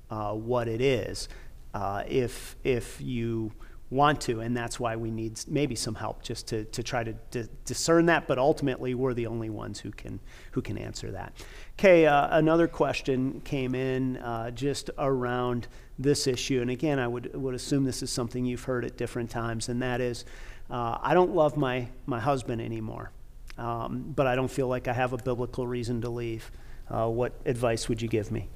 uh, 0.10 0.34
what 0.34 0.68
it 0.68 0.82
is 0.82 1.30
uh, 1.74 2.04
if 2.08 2.56
if 2.64 3.00
you 3.02 3.52
want 3.92 4.22
to, 4.22 4.40
and 4.40 4.56
that's 4.56 4.80
why 4.80 4.96
we 4.96 5.12
need 5.12 5.40
maybe 5.48 5.76
some 5.76 5.94
help 5.94 6.24
just 6.24 6.48
to, 6.48 6.64
to 6.66 6.82
try 6.82 7.04
to 7.04 7.14
di- 7.30 7.50
discern 7.66 8.06
that. 8.08 8.26
But 8.26 8.40
ultimately, 8.40 8.96
we're 8.96 9.14
the 9.14 9.28
only 9.28 9.50
ones 9.50 9.80
who 9.80 9.92
can 9.92 10.20
who 10.52 10.62
can 10.62 10.78
answer 10.78 11.12
that. 11.12 11.34
Okay, 11.78 12.08
uh, 12.08 12.38
another 12.38 12.68
question 12.68 13.42
came 13.42 13.76
in 13.76 14.18
uh, 14.18 14.50
just 14.52 14.90
around 14.98 15.68
this 16.00 16.26
issue, 16.26 16.62
and 16.62 16.72
again, 16.72 16.98
I 16.98 17.08
would 17.08 17.36
would 17.36 17.54
assume 17.54 17.84
this 17.84 18.02
is 18.02 18.10
something 18.10 18.46
you've 18.46 18.64
heard 18.64 18.86
at 18.86 18.98
different 18.98 19.30
times, 19.30 19.68
and 19.70 19.82
that 19.82 20.00
is, 20.00 20.26
uh, 20.70 20.98
I 21.02 21.14
don't 21.14 21.36
love 21.36 21.58
my 21.58 21.88
my 22.06 22.20
husband 22.20 22.62
anymore, 22.62 23.12
um, 23.58 24.14
but 24.16 24.26
I 24.26 24.36
don't 24.36 24.52
feel 24.52 24.70
like 24.70 24.88
I 24.88 24.94
have 24.94 25.12
a 25.12 25.18
biblical 25.18 25.68
reason 25.68 26.02
to 26.02 26.10
leave. 26.10 26.50
Uh, 26.90 27.08
what 27.08 27.34
advice 27.46 27.88
would 27.90 28.02
you 28.02 28.08
give 28.08 28.32
me? 28.32 28.48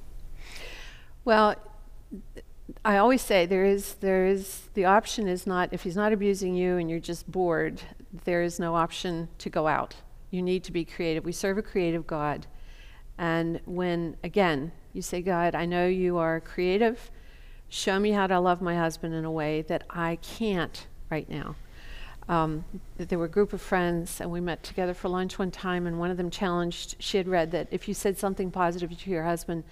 Well 1.24 1.56
I 2.84 2.96
always 2.96 3.22
say 3.22 3.46
there 3.46 3.64
is 3.64 3.94
there 3.94 4.26
is 4.26 4.68
the 4.74 4.84
option 4.84 5.28
is 5.28 5.46
not 5.46 5.72
if 5.72 5.82
he's 5.82 5.96
not 5.96 6.12
abusing 6.12 6.54
you 6.54 6.76
and 6.76 6.90
you're 6.90 6.98
just 6.98 7.30
bored, 7.30 7.80
there 8.24 8.42
is 8.42 8.58
no 8.58 8.74
option 8.74 9.28
to 9.38 9.50
go 9.50 9.66
out. 9.66 9.94
You 10.30 10.42
need 10.42 10.64
to 10.64 10.72
be 10.72 10.84
creative. 10.84 11.24
We 11.24 11.32
serve 11.32 11.58
a 11.58 11.62
creative 11.62 12.06
God. 12.06 12.46
And 13.18 13.60
when 13.64 14.16
again, 14.24 14.72
you 14.92 15.02
say, 15.02 15.22
God, 15.22 15.54
I 15.54 15.66
know 15.66 15.86
you 15.86 16.16
are 16.16 16.40
creative. 16.40 17.10
Show 17.68 17.98
me 17.98 18.12
how 18.12 18.26
to 18.26 18.40
love 18.40 18.62
my 18.62 18.76
husband 18.76 19.14
in 19.14 19.24
a 19.24 19.30
way 19.30 19.62
that 19.62 19.84
I 19.90 20.16
can't 20.22 20.86
right 21.10 21.28
now. 21.28 21.56
Um, 22.28 22.64
there 22.96 23.18
were 23.18 23.26
a 23.26 23.30
group 23.30 23.52
of 23.52 23.60
friends, 23.60 24.20
and 24.20 24.30
we 24.30 24.40
met 24.40 24.62
together 24.62 24.94
for 24.94 25.08
lunch 25.08 25.38
one 25.38 25.50
time, 25.50 25.86
and 25.86 25.98
one 25.98 26.10
of 26.10 26.16
them 26.16 26.30
challenged, 26.30 26.96
she 26.98 27.18
had 27.18 27.28
read 27.28 27.52
that 27.52 27.68
if 27.70 27.86
you 27.86 27.94
said 27.94 28.18
something 28.18 28.50
positive 28.50 28.98
to 28.98 29.10
your 29.10 29.22
husband, 29.22 29.62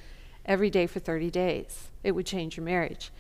every 0.45 0.71
day 0.71 0.87
for 0.87 1.01
30 1.01 1.31
days. 1.31 1.91
It 2.03 2.13
would 2.13 2.27
change 2.27 2.57
your 2.57 2.65
marriage. 2.65 3.11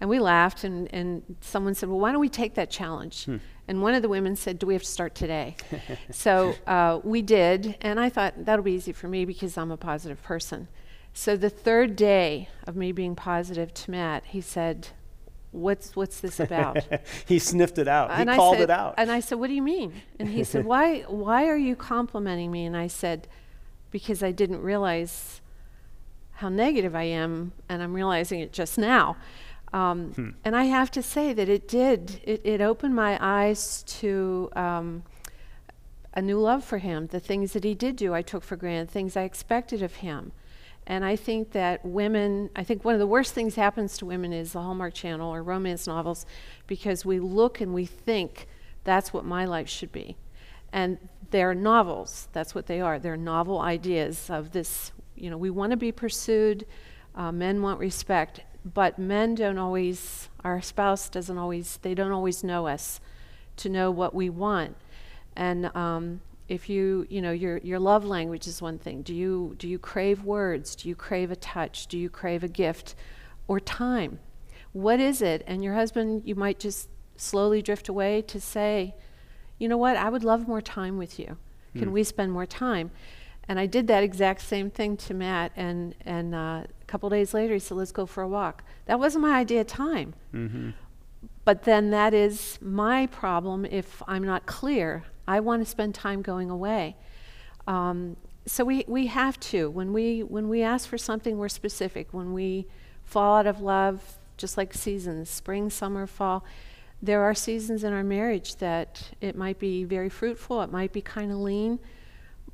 And 0.00 0.10
we 0.10 0.18
laughed, 0.18 0.64
and, 0.64 0.92
and 0.92 1.36
someone 1.40 1.74
said, 1.74 1.88
Well, 1.88 1.98
why 1.98 2.12
don't 2.12 2.20
we 2.20 2.28
take 2.28 2.54
that 2.54 2.70
challenge? 2.70 3.24
Hmm. 3.24 3.36
And 3.66 3.82
one 3.82 3.94
of 3.94 4.02
the 4.02 4.08
women 4.08 4.36
said, 4.36 4.58
Do 4.58 4.66
we 4.66 4.74
have 4.74 4.82
to 4.82 4.88
start 4.88 5.14
today? 5.14 5.56
so 6.10 6.54
uh, 6.66 7.00
we 7.02 7.22
did, 7.22 7.76
and 7.80 7.98
I 7.98 8.10
thought 8.10 8.44
that'll 8.44 8.64
be 8.64 8.72
easy 8.72 8.92
for 8.92 9.08
me 9.08 9.24
because 9.24 9.56
I'm 9.56 9.70
a 9.70 9.76
positive 9.76 10.22
person. 10.22 10.68
So 11.14 11.34
the 11.34 11.48
third 11.48 11.96
day 11.96 12.50
of 12.66 12.76
me 12.76 12.92
being 12.92 13.16
positive 13.16 13.72
to 13.72 13.90
Matt, 13.90 14.24
he 14.26 14.42
said, 14.42 14.88
What's, 15.50 15.96
what's 15.96 16.20
this 16.20 16.38
about? 16.38 16.84
he 17.26 17.38
sniffed 17.38 17.78
it 17.78 17.88
out. 17.88 18.10
And 18.10 18.28
he 18.28 18.34
I 18.34 18.36
called 18.36 18.56
said, 18.56 18.64
it 18.64 18.70
out. 18.70 18.94
And 18.98 19.10
I 19.10 19.20
said, 19.20 19.38
What 19.38 19.46
do 19.46 19.54
you 19.54 19.62
mean? 19.62 19.94
And 20.20 20.28
he 20.28 20.44
said, 20.44 20.64
why, 20.66 21.00
why 21.08 21.46
are 21.46 21.56
you 21.56 21.74
complimenting 21.74 22.50
me? 22.52 22.66
And 22.66 22.76
I 22.76 22.88
said, 22.88 23.28
Because 23.90 24.22
I 24.22 24.30
didn't 24.30 24.60
realize 24.60 25.40
how 26.36 26.50
negative 26.50 26.94
I 26.94 27.04
am, 27.04 27.52
and 27.68 27.82
I'm 27.82 27.94
realizing 27.94 28.40
it 28.40 28.52
just 28.52 28.76
now. 28.76 29.16
Um, 29.72 30.12
hmm. 30.12 30.30
And 30.44 30.54
I 30.54 30.64
have 30.64 30.90
to 30.92 31.02
say 31.02 31.32
that 31.32 31.48
it 31.48 31.66
did. 31.66 32.20
It, 32.24 32.42
it 32.44 32.60
opened 32.60 32.94
my 32.94 33.18
eyes 33.20 33.82
to 34.00 34.50
um, 34.54 35.02
a 36.12 36.20
new 36.20 36.38
love 36.38 36.62
for 36.62 36.78
him. 36.78 37.06
The 37.08 37.20
things 37.20 37.52
that 37.54 37.64
he 37.64 37.74
did 37.74 37.96
do, 37.96 38.14
I 38.14 38.22
took 38.22 38.44
for 38.44 38.56
granted. 38.56 38.90
Things 38.90 39.16
I 39.16 39.22
expected 39.22 39.82
of 39.82 39.96
him. 39.96 40.32
And 40.86 41.04
I 41.04 41.16
think 41.16 41.52
that 41.52 41.84
women, 41.84 42.50
I 42.54 42.62
think 42.62 42.84
one 42.84 42.94
of 42.94 43.00
the 43.00 43.06
worst 43.06 43.34
things 43.34 43.56
happens 43.56 43.98
to 43.98 44.06
women 44.06 44.32
is 44.32 44.52
the 44.52 44.62
Hallmark 44.62 44.94
Channel 44.94 45.34
or 45.34 45.42
romance 45.42 45.86
novels 45.86 46.26
because 46.66 47.04
we 47.04 47.18
look 47.18 47.60
and 47.60 47.74
we 47.74 47.86
think 47.86 48.46
that's 48.84 49.12
what 49.12 49.24
my 49.24 49.46
life 49.46 49.68
should 49.68 49.90
be. 49.90 50.16
And 50.72 50.98
they're 51.30 51.54
novels, 51.54 52.28
that's 52.32 52.54
what 52.54 52.66
they 52.66 52.80
are. 52.80 52.98
They're 52.98 53.16
novel 53.16 53.60
ideas 53.60 54.30
of 54.30 54.52
this 54.52 54.92
you 55.16 55.30
know, 55.30 55.36
we 55.36 55.50
want 55.50 55.70
to 55.70 55.76
be 55.76 55.92
pursued. 55.92 56.66
Uh, 57.14 57.32
men 57.32 57.62
want 57.62 57.80
respect, 57.80 58.40
but 58.64 58.98
men 58.98 59.34
don't 59.34 59.58
always. 59.58 60.28
Our 60.44 60.60
spouse 60.60 61.08
doesn't 61.08 61.38
always. 61.38 61.78
They 61.82 61.94
don't 61.94 62.12
always 62.12 62.44
know 62.44 62.66
us 62.66 63.00
to 63.56 63.68
know 63.68 63.90
what 63.90 64.14
we 64.14 64.28
want. 64.28 64.76
And 65.34 65.74
um, 65.76 66.20
if 66.48 66.68
you, 66.68 67.06
you 67.08 67.22
know, 67.22 67.32
your 67.32 67.58
your 67.58 67.78
love 67.78 68.04
language 68.04 68.46
is 68.46 68.60
one 68.60 68.78
thing. 68.78 69.02
Do 69.02 69.14
you 69.14 69.54
do 69.58 69.68
you 69.68 69.78
crave 69.78 70.24
words? 70.24 70.76
Do 70.76 70.88
you 70.88 70.94
crave 70.94 71.30
a 71.30 71.36
touch? 71.36 71.86
Do 71.86 71.98
you 71.98 72.10
crave 72.10 72.44
a 72.44 72.48
gift, 72.48 72.94
or 73.48 73.60
time? 73.60 74.18
What 74.72 75.00
is 75.00 75.22
it? 75.22 75.42
And 75.46 75.64
your 75.64 75.74
husband, 75.74 76.22
you 76.26 76.34
might 76.34 76.58
just 76.58 76.90
slowly 77.16 77.62
drift 77.62 77.88
away 77.88 78.20
to 78.22 78.38
say, 78.38 78.94
you 79.58 79.68
know 79.68 79.78
what? 79.78 79.96
I 79.96 80.10
would 80.10 80.22
love 80.22 80.46
more 80.46 80.60
time 80.60 80.98
with 80.98 81.18
you. 81.18 81.38
Can 81.74 81.88
hmm. 81.88 81.92
we 81.92 82.04
spend 82.04 82.32
more 82.32 82.46
time? 82.46 82.90
And 83.48 83.60
I 83.60 83.66
did 83.66 83.86
that 83.86 84.02
exact 84.02 84.42
same 84.42 84.70
thing 84.70 84.96
to 84.98 85.14
Matt, 85.14 85.52
and 85.56 85.94
and 86.04 86.34
uh, 86.34 86.64
a 86.64 86.84
couple 86.86 87.08
days 87.08 87.32
later 87.32 87.54
he 87.54 87.60
said, 87.60 87.76
"Let's 87.76 87.92
go 87.92 88.06
for 88.06 88.22
a 88.22 88.28
walk." 88.28 88.64
That 88.86 88.98
wasn't 88.98 89.22
my 89.22 89.38
idea 89.38 89.60
of 89.60 89.66
time. 89.68 90.14
Mm-hmm. 90.34 90.70
But 91.44 91.62
then 91.62 91.90
that 91.90 92.12
is 92.12 92.58
my 92.60 93.06
problem 93.06 93.64
if 93.64 94.02
I'm 94.08 94.24
not 94.24 94.46
clear. 94.46 95.04
I 95.28 95.40
want 95.40 95.62
to 95.62 95.70
spend 95.70 95.94
time 95.94 96.22
going 96.22 96.50
away. 96.50 96.96
Um, 97.68 98.16
so 98.46 98.64
we, 98.64 98.84
we 98.86 99.06
have 99.06 99.38
to 99.40 99.70
when 99.70 99.92
we 99.92 100.22
when 100.22 100.48
we 100.48 100.62
ask 100.62 100.88
for 100.88 100.98
something 100.98 101.38
we're 101.38 101.48
specific. 101.48 102.08
When 102.12 102.32
we 102.32 102.66
fall 103.04 103.38
out 103.38 103.46
of 103.46 103.60
love, 103.60 104.18
just 104.36 104.56
like 104.56 104.74
seasons, 104.74 105.30
spring, 105.30 105.70
summer, 105.70 106.06
fall. 106.06 106.44
There 107.00 107.22
are 107.22 107.34
seasons 107.34 107.84
in 107.84 107.92
our 107.92 108.02
marriage 108.02 108.56
that 108.56 109.10
it 109.20 109.36
might 109.36 109.58
be 109.58 109.84
very 109.84 110.08
fruitful. 110.08 110.62
It 110.62 110.72
might 110.72 110.92
be 110.92 111.02
kind 111.02 111.30
of 111.30 111.38
lean 111.38 111.78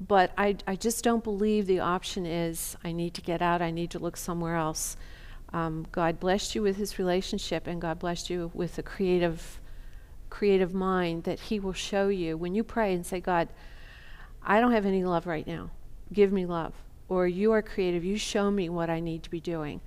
But 0.08 0.32
I, 0.36 0.56
I 0.66 0.74
just 0.74 1.04
don't 1.04 1.22
believe 1.22 1.66
the 1.66 1.80
option 1.80 2.26
is 2.26 2.76
I 2.82 2.90
need 2.90 3.14
to 3.14 3.20
get 3.20 3.40
out, 3.40 3.62
I 3.62 3.70
need 3.70 3.90
to 3.90 3.98
look 3.98 4.16
somewhere 4.16 4.56
else. 4.56 4.96
Um, 5.52 5.86
God 5.92 6.18
blessed 6.18 6.54
you 6.54 6.62
with 6.62 6.76
his 6.76 6.98
relationship, 6.98 7.66
and 7.66 7.80
God 7.80 7.98
blessed 7.98 8.30
you 8.30 8.50
with 8.54 8.78
a 8.78 8.82
creative, 8.82 9.60
creative 10.28 10.74
mind 10.74 11.24
that 11.24 11.38
he 11.38 11.60
will 11.60 11.74
show 11.74 12.08
you. 12.08 12.36
When 12.36 12.54
you 12.54 12.64
pray 12.64 12.94
and 12.94 13.06
say, 13.06 13.20
God, 13.20 13.48
I 14.42 14.60
don't 14.60 14.72
have 14.72 14.86
any 14.86 15.04
love 15.04 15.26
right 15.26 15.46
now, 15.46 15.70
give 16.12 16.32
me 16.32 16.46
love. 16.46 16.72
Or 17.08 17.28
you 17.28 17.52
are 17.52 17.62
creative, 17.62 18.04
you 18.04 18.16
show 18.16 18.50
me 18.50 18.68
what 18.70 18.90
I 18.90 18.98
need 18.98 19.22
to 19.24 19.30
be 19.30 19.40
doing. 19.40 19.80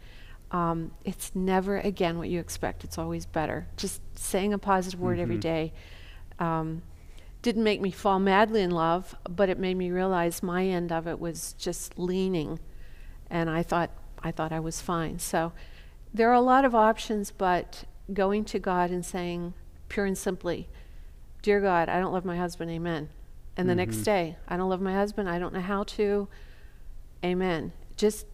Um, 0.51 0.91
it's 1.03 1.31
never 1.33 1.79
again 1.79 2.17
what 2.19 2.29
you 2.29 2.39
expect. 2.39 2.83
It's 2.83 2.97
always 2.97 3.25
better. 3.25 3.67
Just 3.75 3.99
saying 4.17 4.53
a 4.53 4.59
positive 4.59 4.99
word 4.99 5.19
every 5.19 5.37
day 5.37 5.73
um, 6.39 6.83
didn't 7.45 7.63
make 7.63 7.79
me 7.79 7.91
fall 7.91 8.17
madly 8.17 8.63
in 8.63 8.71
love, 8.71 9.13
but 9.29 9.49
it 9.49 9.59
made 9.59 9.77
me 9.77 9.91
realize 9.91 10.41
my 10.41 10.65
end 10.65 10.91
of 10.91 11.05
it 11.05 11.19
was 11.19 11.53
just 11.59 11.99
leaning, 11.99 12.59
and 13.29 13.51
I 13.51 13.61
thought 13.61 13.91
I 14.23 14.31
thought 14.31 14.51
I 14.51 14.59
was 14.59 14.81
fine. 14.81 15.19
So 15.19 15.53
there 16.11 16.27
are 16.27 16.33
a 16.33 16.41
lot 16.41 16.65
of 16.65 16.73
options, 16.73 17.29
but 17.29 17.83
going 18.11 18.45
to 18.45 18.57
God 18.57 18.89
and 18.89 19.05
saying 19.05 19.53
pure 19.89 20.07
and 20.07 20.17
simply, 20.17 20.67
"Dear 21.43 21.61
God, 21.61 21.87
I 21.87 21.99
don't 21.99 22.11
love 22.11 22.25
my 22.25 22.35
husband. 22.35 22.71
Amen." 22.71 23.09
And 23.55 23.69
the 23.69 23.75
next 23.75 23.97
day, 23.97 24.37
I 24.47 24.57
don't 24.57 24.67
love 24.71 24.81
my 24.81 24.93
husband. 24.93 25.29
I 25.29 25.37
don't 25.37 25.53
know 25.53 25.61
how 25.61 25.83
to. 25.83 26.27
Amen. 27.23 27.73
Just 27.95 28.25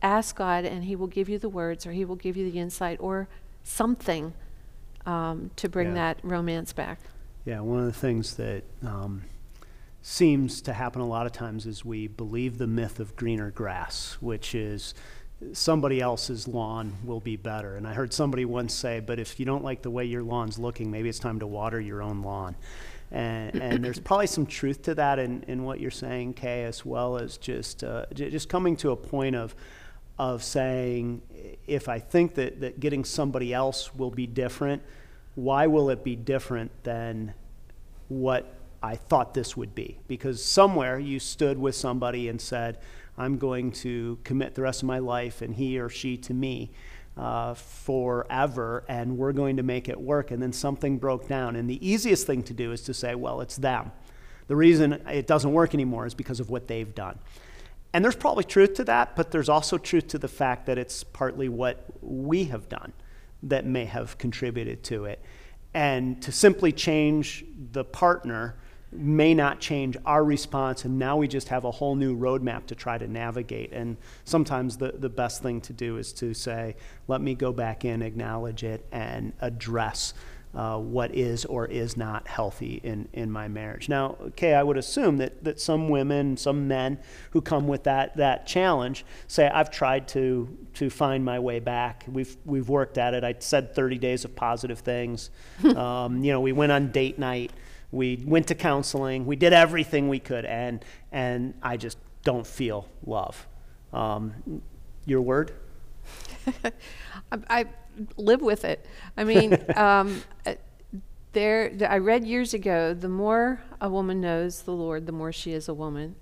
ask 0.00 0.34
God, 0.34 0.64
and 0.64 0.84
He 0.84 0.96
will 0.96 1.06
give 1.06 1.28
you 1.28 1.38
the 1.38 1.50
words, 1.50 1.86
or 1.86 1.92
He 1.92 2.06
will 2.06 2.16
give 2.16 2.34
you 2.34 2.50
the 2.50 2.58
insight, 2.58 2.98
or 2.98 3.28
something 3.62 4.32
um, 5.04 5.50
to 5.56 5.68
bring 5.68 5.88
Yeah. 5.88 5.94
that 5.94 6.18
romance 6.22 6.72
back. 6.72 6.98
Yeah, 7.44 7.60
one 7.60 7.80
of 7.80 7.86
the 7.86 7.92
things 7.92 8.36
that 8.36 8.64
um, 8.82 9.22
seems 10.02 10.60
to 10.62 10.72
happen 10.72 11.00
a 11.00 11.06
lot 11.06 11.26
of 11.26 11.32
times 11.32 11.66
is 11.66 11.84
we 11.84 12.06
believe 12.06 12.58
the 12.58 12.66
myth 12.66 13.00
of 13.00 13.16
greener 13.16 13.50
grass, 13.50 14.16
which 14.20 14.54
is 14.54 14.94
somebody 15.52 16.00
else's 16.00 16.48
lawn 16.48 16.96
will 17.04 17.20
be 17.20 17.36
better. 17.36 17.76
And 17.76 17.86
I 17.86 17.94
heard 17.94 18.12
somebody 18.12 18.44
once 18.44 18.74
say, 18.74 19.00
but 19.00 19.18
if 19.18 19.38
you 19.38 19.46
don't 19.46 19.64
like 19.64 19.82
the 19.82 19.90
way 19.90 20.04
your 20.04 20.22
lawn's 20.22 20.58
looking, 20.58 20.90
maybe 20.90 21.08
it's 21.08 21.18
time 21.18 21.40
to 21.40 21.46
water 21.46 21.80
your 21.80 22.02
own 22.02 22.22
lawn. 22.22 22.56
And, 23.10 23.56
and 23.56 23.84
there's 23.84 24.00
probably 24.00 24.26
some 24.26 24.44
truth 24.44 24.82
to 24.82 24.94
that 24.96 25.18
in, 25.18 25.42
in 25.44 25.64
what 25.64 25.80
you're 25.80 25.90
saying, 25.90 26.34
Kay, 26.34 26.64
as 26.64 26.84
well 26.84 27.16
as 27.16 27.38
just 27.38 27.82
uh, 27.82 28.04
just 28.12 28.50
coming 28.50 28.76
to 28.76 28.90
a 28.90 28.96
point 28.96 29.34
of 29.34 29.54
of 30.18 30.42
saying, 30.42 31.22
if 31.66 31.88
I 31.88 32.00
think 32.00 32.34
that, 32.34 32.60
that 32.60 32.80
getting 32.80 33.04
somebody 33.04 33.54
else 33.54 33.94
will 33.94 34.10
be 34.10 34.26
different, 34.26 34.82
why 35.38 35.68
will 35.68 35.88
it 35.88 36.02
be 36.02 36.16
different 36.16 36.72
than 36.82 37.32
what 38.08 38.56
I 38.82 38.96
thought 38.96 39.34
this 39.34 39.56
would 39.56 39.72
be? 39.72 39.96
Because 40.08 40.44
somewhere 40.44 40.98
you 40.98 41.20
stood 41.20 41.56
with 41.58 41.76
somebody 41.76 42.28
and 42.28 42.40
said, 42.40 42.78
I'm 43.16 43.38
going 43.38 43.70
to 43.72 44.18
commit 44.24 44.56
the 44.56 44.62
rest 44.62 44.82
of 44.82 44.88
my 44.88 44.98
life 44.98 45.40
and 45.40 45.54
he 45.54 45.78
or 45.78 45.88
she 45.88 46.16
to 46.16 46.34
me 46.34 46.72
uh, 47.16 47.54
forever, 47.54 48.84
and 48.88 49.16
we're 49.16 49.32
going 49.32 49.58
to 49.58 49.62
make 49.62 49.88
it 49.88 50.00
work. 50.00 50.32
And 50.32 50.42
then 50.42 50.52
something 50.52 50.98
broke 50.98 51.28
down. 51.28 51.54
And 51.54 51.70
the 51.70 51.88
easiest 51.88 52.26
thing 52.26 52.42
to 52.44 52.52
do 52.52 52.72
is 52.72 52.82
to 52.82 52.94
say, 52.94 53.14
well, 53.14 53.40
it's 53.40 53.56
them. 53.56 53.92
The 54.48 54.56
reason 54.56 54.94
it 55.08 55.28
doesn't 55.28 55.52
work 55.52 55.72
anymore 55.72 56.04
is 56.04 56.14
because 56.14 56.40
of 56.40 56.50
what 56.50 56.66
they've 56.66 56.94
done. 56.96 57.16
And 57.92 58.04
there's 58.04 58.16
probably 58.16 58.44
truth 58.44 58.74
to 58.74 58.84
that, 58.84 59.14
but 59.14 59.30
there's 59.30 59.48
also 59.48 59.78
truth 59.78 60.08
to 60.08 60.18
the 60.18 60.28
fact 60.28 60.66
that 60.66 60.78
it's 60.78 61.04
partly 61.04 61.48
what 61.48 61.84
we 62.02 62.44
have 62.46 62.68
done 62.68 62.92
that 63.42 63.66
may 63.66 63.84
have 63.84 64.18
contributed 64.18 64.82
to 64.84 65.04
it. 65.04 65.22
And 65.74 66.20
to 66.22 66.32
simply 66.32 66.72
change 66.72 67.44
the 67.72 67.84
partner 67.84 68.56
may 68.90 69.34
not 69.34 69.60
change 69.60 69.96
our 70.06 70.24
response, 70.24 70.84
and 70.84 70.98
now 70.98 71.16
we 71.16 71.28
just 71.28 71.48
have 71.48 71.64
a 71.64 71.70
whole 71.70 71.94
new 71.94 72.16
roadmap 72.16 72.66
to 72.66 72.74
try 72.74 72.96
to 72.96 73.06
navigate. 73.06 73.72
And 73.72 73.98
sometimes 74.24 74.78
the, 74.78 74.92
the 74.92 75.10
best 75.10 75.42
thing 75.42 75.60
to 75.62 75.72
do 75.72 75.98
is 75.98 76.12
to 76.14 76.32
say, 76.32 76.74
let 77.06 77.20
me 77.20 77.34
go 77.34 77.52
back 77.52 77.84
in, 77.84 78.00
acknowledge 78.00 78.64
it, 78.64 78.86
and 78.90 79.34
address 79.40 80.14
uh, 80.54 80.78
what 80.78 81.14
is 81.14 81.44
or 81.44 81.66
is 81.66 81.96
not 81.96 82.26
healthy 82.26 82.80
in, 82.82 83.08
in 83.12 83.30
my 83.30 83.48
marriage. 83.48 83.88
Now, 83.88 84.16
okay, 84.20 84.54
I 84.54 84.62
would 84.62 84.76
assume 84.76 85.18
that, 85.18 85.44
that 85.44 85.60
some 85.60 85.88
women, 85.88 86.36
some 86.36 86.66
men 86.66 86.98
who 87.32 87.40
come 87.40 87.68
with 87.68 87.84
that, 87.84 88.16
that 88.16 88.46
challenge 88.46 89.04
say, 89.26 89.48
I've 89.48 89.70
tried 89.70 90.08
to, 90.08 90.56
to 90.74 90.90
find 90.90 91.24
my 91.24 91.38
way 91.38 91.60
back. 91.60 92.04
We've, 92.08 92.36
we've 92.44 92.68
worked 92.68 92.98
at 92.98 93.14
it. 93.14 93.24
I 93.24 93.34
said 93.38 93.74
30 93.74 93.98
days 93.98 94.24
of 94.24 94.34
positive 94.34 94.80
things. 94.80 95.30
um, 95.76 96.24
you 96.24 96.32
know, 96.32 96.40
we 96.40 96.52
went 96.52 96.72
on 96.72 96.90
date 96.90 97.18
night. 97.18 97.52
We 97.90 98.22
went 98.26 98.48
to 98.48 98.54
counseling. 98.54 99.26
We 99.26 99.36
did 99.36 99.52
everything 99.52 100.08
we 100.08 100.18
could, 100.18 100.44
and, 100.44 100.84
and 101.10 101.54
I 101.62 101.76
just 101.76 101.98
don't 102.22 102.46
feel 102.46 102.88
love. 103.06 103.46
Um, 103.92 104.62
your 105.06 105.22
word? 105.22 105.52
I, 107.32 107.38
I 107.48 107.64
live 108.16 108.42
with 108.42 108.64
it. 108.64 108.84
I 109.16 109.24
mean, 109.24 109.58
um, 109.76 110.22
there. 111.32 111.72
I 111.88 111.98
read 111.98 112.26
years 112.26 112.54
ago: 112.54 112.94
the 112.94 113.08
more 113.08 113.62
a 113.80 113.88
woman 113.88 114.20
knows 114.20 114.62
the 114.62 114.72
Lord, 114.72 115.06
the 115.06 115.12
more 115.12 115.32
she 115.32 115.52
is 115.52 115.68
a 115.68 115.74
woman, 115.74 116.16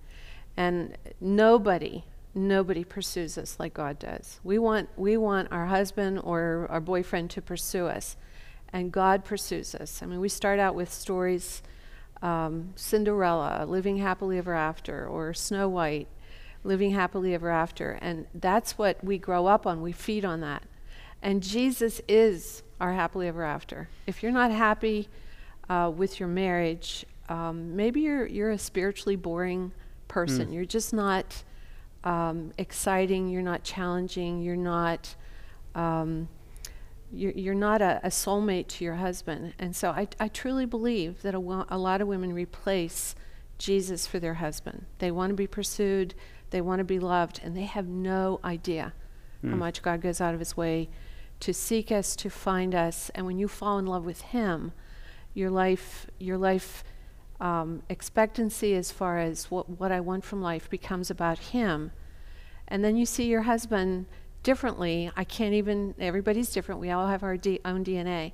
and 0.57 0.97
nobody, 1.21 2.05
nobody 2.35 2.85
pursues 2.85 3.39
us 3.39 3.57
like 3.59 3.75
God 3.75 3.99
does. 3.99 4.41
We 4.43 4.59
want, 4.59 4.89
we 4.97 5.17
want 5.17 5.49
our 5.51 5.67
husband 5.67 6.21
or 6.23 6.67
our 6.71 6.81
boyfriend 6.81 7.31
to 7.31 7.43
pursue 7.43 7.87
us, 7.87 8.17
and 8.73 8.93
God 8.93 9.25
pursues 9.25 9.75
us. 9.75 10.03
I 10.03 10.07
mean, 10.07 10.21
we 10.21 10.29
start 10.29 10.59
out 10.59 10.75
with 10.75 10.93
stories. 10.93 11.63
Um, 12.23 12.73
Cinderella, 12.77 13.67
living 13.69 13.99
happily 13.99 14.39
ever 14.39 14.55
after, 14.55 15.07
or 15.07 15.35
Snow 15.35 15.69
White, 15.69 16.09
living 16.65 16.93
happily 16.93 17.35
ever 17.35 17.51
after. 17.51 17.99
And 18.01 18.27
that's 18.35 18.79
what 18.79 19.03
we 19.05 19.19
grow 19.19 19.47
up 19.47 19.67
on. 19.67 19.83
We 19.83 19.93
feed 19.93 20.25
on 20.25 20.41
that. 20.41 20.63
And 21.23 21.43
Jesus 21.43 22.01
is 22.09 22.63
our 22.81 22.93
happily 22.93 23.29
ever 23.29 23.43
after. 23.43 23.89
If 24.07 24.23
you're 24.23 24.33
not 24.33 24.51
happy 24.51 25.09
uh, 25.69 25.91
with 25.95 26.21
your 26.21 26.29
marriage, 26.29 27.05
um, 27.29 27.75
maybe 27.75 28.03
you're, 28.03 28.27
you're 28.27 28.51
a 28.51 28.59
spiritually 28.59 29.17
boring 29.17 29.73
person. 30.09 30.53
You're 30.53 30.65
just 30.65 30.93
not 30.93 31.43
um, 32.05 32.53
exciting, 32.59 33.29
you're 33.29 33.43
not 33.43 33.65
challenging, 33.65 34.43
you're 34.43 34.57
not. 34.57 35.15
Um, 35.75 36.29
you're, 37.13 37.33
you're 37.33 37.55
not 37.55 37.83
a, 37.83 38.01
a 38.03 38.09
soulmate 38.09 38.67
to 38.67 38.85
your 38.85 38.97
husband. 38.97 39.55
And 39.61 39.77
so 39.77 39.91
I, 39.91 40.09
I 40.19 40.27
truly 40.27 40.67
believe 40.67 41.23
that 41.23 41.35
a, 41.35 41.41
wo- 41.41 41.65
a 41.69 41.79
lot 41.79 42.01
of 42.01 42.09
women 42.09 42.33
replace 42.33 43.15
Jesus 43.59 44.07
for 44.09 44.19
their 44.19 44.35
husband. 44.35 44.87
They 44.99 45.13
want 45.13 45.31
to 45.31 45.35
be 45.35 45.47
pursued, 45.47 46.15
they 46.51 46.61
want 46.61 46.81
to 46.81 46.85
be 46.85 46.99
loved, 46.99 47.41
and 47.45 47.57
they 47.57 47.63
have 47.63 47.87
no 47.87 48.41
idea 48.45 48.93
how 49.43 49.55
much 49.55 49.81
God 49.81 50.01
goes 50.01 50.21
out 50.21 50.35
of 50.35 50.41
his 50.41 50.57
way 50.57 50.89
to 51.41 51.53
seek 51.53 51.93
us, 51.93 52.17
to 52.17 52.31
find 52.31 52.75
us. 52.75 53.11
And 53.15 53.27
when 53.27 53.39
you 53.39 53.49
fall 53.49 53.79
in 53.79 53.87
love 53.87 54.05
with 54.05 54.21
him, 54.23 54.73
your 55.35 55.51
life, 55.51 56.07
your 56.19 56.39
life 56.39 56.83
um, 57.41 57.83
expectancy 57.89 58.75
as 58.75 58.91
far 58.91 59.19
as 59.19 59.51
what, 59.51 59.69
what 59.69 59.93
I 59.93 60.01
want 60.01 60.25
from 60.25 60.41
life 60.41 60.71
becomes 60.71 61.11
about 61.11 61.39
him. 61.39 61.93
And 62.69 62.83
then 62.85 62.97
you 62.97 63.07
see 63.07 63.27
your 63.27 63.43
husband 63.43 64.07
differently. 64.43 65.11
I 65.17 65.25
can't 65.25 65.55
even, 65.55 65.95
everybody's 65.99 66.51
different. 66.51 66.81
We 66.81 66.91
all 66.91 67.07
have 67.07 67.23
our 67.23 67.37
D, 67.37 67.61
own 67.65 67.85
DNA. 67.85 68.33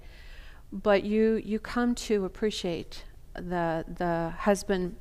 But 0.72 1.02
you, 1.02 1.42
you 1.44 1.58
come 1.58 1.94
to 1.96 2.24
appreciate 2.24 3.04
the, 3.34 3.84
the 3.88 4.32
husband 4.38 4.96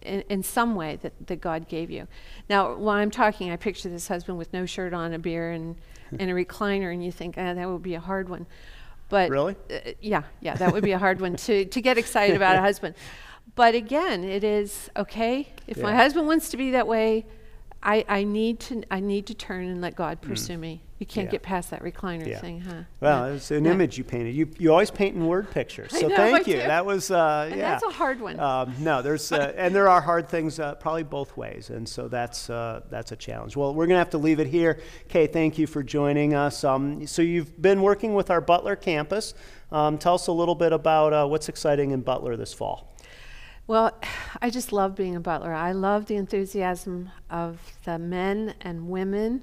in, 0.00 0.22
in 0.28 0.42
some 0.42 0.74
way 0.74 0.98
that, 1.02 1.12
that 1.26 1.40
God 1.40 1.68
gave 1.68 1.90
you. 1.90 2.08
Now, 2.48 2.74
while 2.74 2.96
I'm 2.96 3.10
talking, 3.10 3.50
I 3.50 3.56
picture 3.56 3.88
this 3.88 4.08
husband 4.08 4.38
with 4.38 4.52
no 4.52 4.66
shirt 4.66 4.94
on, 4.94 5.12
a 5.12 5.18
beer, 5.18 5.50
and, 5.50 5.76
and 6.18 6.30
a 6.30 6.34
recliner, 6.34 6.92
and 6.92 7.04
you 7.04 7.12
think, 7.12 7.36
ah, 7.38 7.54
that 7.54 7.68
would 7.68 7.82
be 7.82 7.94
a 7.94 8.00
hard 8.00 8.28
one. 8.28 8.46
But 9.08 9.30
Really? 9.30 9.56
uh, 9.70 9.92
yeah, 10.00 10.22
yeah, 10.40 10.54
that 10.54 10.72
would 10.72 10.82
be 10.84 10.92
a 10.92 10.98
hard 10.98 11.20
one 11.20 11.36
to, 11.36 11.64
to 11.66 11.80
get 11.82 11.98
excited 11.98 12.34
about 12.36 12.56
a 12.56 12.60
husband. 12.68 12.94
But 13.54 13.74
again, 13.74 14.24
it 14.24 14.44
is 14.44 14.90
okay. 14.96 15.48
If 15.66 15.82
my 15.82 15.94
husband 15.94 16.26
wants 16.26 16.48
to 16.50 16.56
be 16.56 16.70
that 16.70 16.86
way, 16.86 17.26
I, 17.82 18.04
I 18.08 18.24
need 18.24 18.60
to 18.60 18.82
I 18.90 19.00
need 19.00 19.26
to 19.26 19.34
turn 19.34 19.66
and 19.66 19.80
let 19.80 19.96
God 19.96 20.22
pursue 20.22 20.56
me. 20.56 20.82
You 21.02 21.06
can't. 21.06 21.26
Yeah. 21.26 21.32
get 21.32 21.42
past 21.42 21.70
that 21.70 21.82
recliner 21.82 22.26
Yeah. 22.26 22.38
thing, 22.38 22.60
huh? 22.60 22.74
Well, 23.00 23.28
Yeah. 23.28 23.34
it's 23.34 23.50
an 23.50 23.64
Yeah. 23.64 23.72
image 23.72 23.98
you 23.98 24.04
painted. 24.04 24.36
You, 24.36 24.48
you 24.58 24.70
always 24.70 24.90
paint 24.92 25.16
in 25.16 25.26
word 25.26 25.50
pictures. 25.50 25.90
I 25.94 26.00
So 26.00 26.06
know, 26.08 26.14
thank 26.16 26.34
I 26.34 26.38
you. 26.38 26.44
do. 26.44 26.58
That 26.58 26.86
was, 26.86 27.10
uh, 27.10 27.48
And 27.50 27.58
yeah. 27.58 27.70
that's 27.72 27.82
a 27.82 27.90
hard 27.90 28.20
one. 28.20 28.38
Um, 28.38 28.72
no, 28.78 29.02
there's, 29.02 29.32
uh, 29.32 29.52
and 29.56 29.74
there 29.74 29.88
are 29.88 30.00
hard 30.00 30.28
things 30.28 30.60
uh, 30.60 30.76
probably 30.76 31.02
both 31.02 31.36
ways. 31.36 31.70
And 31.70 31.88
so 31.88 32.06
that's, 32.06 32.48
uh, 32.48 32.82
that's 32.88 33.10
a 33.10 33.16
challenge. 33.16 33.56
Well, 33.56 33.74
we're 33.74 33.86
going 33.86 33.96
to 33.96 33.98
have 33.98 34.10
to 34.10 34.18
leave 34.18 34.38
it 34.38 34.46
here. 34.46 34.78
Kay, 35.08 35.26
thank 35.26 35.58
you 35.58 35.66
for 35.66 35.82
joining 35.82 36.34
us. 36.34 36.62
Um, 36.62 37.04
so 37.08 37.20
you've 37.20 37.60
been 37.60 37.82
working 37.82 38.14
with 38.14 38.30
our 38.30 38.40
Butler 38.40 38.76
campus. 38.76 39.34
Um, 39.72 39.98
tell 39.98 40.14
us 40.14 40.28
a 40.28 40.32
little 40.32 40.54
bit 40.54 40.72
about 40.72 41.12
uh, 41.12 41.26
what's 41.26 41.48
exciting 41.48 41.90
in 41.90 42.02
Butler 42.02 42.36
this 42.36 42.52
fall. 42.54 42.94
Well, 43.66 43.98
I 44.40 44.50
just 44.50 44.72
love 44.72 44.94
being 44.94 45.16
a 45.16 45.20
butler. 45.20 45.52
I 45.52 45.72
love 45.72 46.06
the 46.06 46.16
enthusiasm 46.16 47.10
of 47.30 47.58
the 47.84 47.98
men 47.98 48.54
and 48.60 48.88
women. 48.88 49.42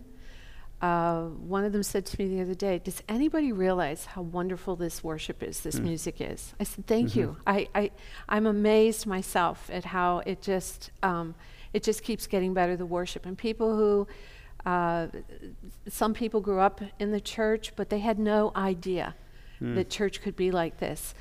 Uh, 0.81 1.23
one 1.23 1.65
of 1.65 1.73
them 1.73 1.83
said 1.83 2.05
to 2.05 2.21
me 2.21 2.27
the 2.29 2.41
other 2.41 2.55
day, 2.55 2.79
Does 2.79 3.03
anybody 3.09 3.51
realize 3.51 4.05
how 4.05 4.21
wonderful 4.21 4.75
this 4.75 5.03
worship 5.03 5.43
is, 5.43 5.61
this 5.61 5.79
music 5.79 6.21
is? 6.21 6.53
I 6.59 6.63
said, 6.63 6.87
Thank 6.87 7.15
you. 7.15 7.37
I, 7.45 7.67
I, 7.75 7.91
I'm 8.29 8.45
amazed 8.45 9.05
myself 9.05 9.69
at 9.73 9.83
how 9.85 10.19
it 10.19 10.41
just 10.41 10.91
um, 11.03 11.35
it 11.73 11.83
just 11.83 12.03
keeps 12.03 12.27
getting 12.27 12.53
better, 12.53 12.75
the 12.75 12.85
worship. 12.85 13.25
And 13.25 13.37
people 13.37 13.75
who, 13.75 14.07
uh, 14.65 15.07
some 15.87 16.13
people 16.13 16.41
grew 16.41 16.59
up 16.59 16.81
in 16.97 17.11
the 17.11 17.21
church, 17.21 17.73
but 17.75 17.89
they 17.89 17.99
had 17.99 18.19
no 18.19 18.51
idea 18.55 19.15
that 19.61 19.89
church 19.89 20.21
could 20.21 20.35
be 20.35 20.51
like 20.51 20.77
this. 20.79 21.13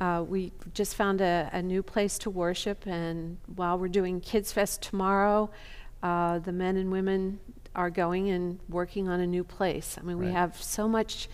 Uh, 0.00 0.24
we 0.26 0.52
just 0.74 0.96
found 0.96 1.20
a, 1.20 1.48
a 1.52 1.62
new 1.62 1.82
place 1.82 2.18
to 2.18 2.28
worship, 2.30 2.84
and 2.86 3.38
while 3.54 3.78
we're 3.78 3.86
doing 3.86 4.20
Kids 4.20 4.50
Fest 4.52 4.82
tomorrow, 4.82 5.48
uh, 6.02 6.40
the 6.40 6.50
men 6.50 6.76
and 6.76 6.90
women 6.90 7.38
are 7.74 7.90
going 7.90 8.30
and 8.30 8.60
working 8.68 9.08
on 9.08 9.20
a 9.20 9.26
new 9.26 9.44
place. 9.44 9.96
I 10.00 10.02
mean, 10.04 10.18
we 10.18 10.30
have 10.30 10.60
so 10.62 10.88
much 10.88 11.28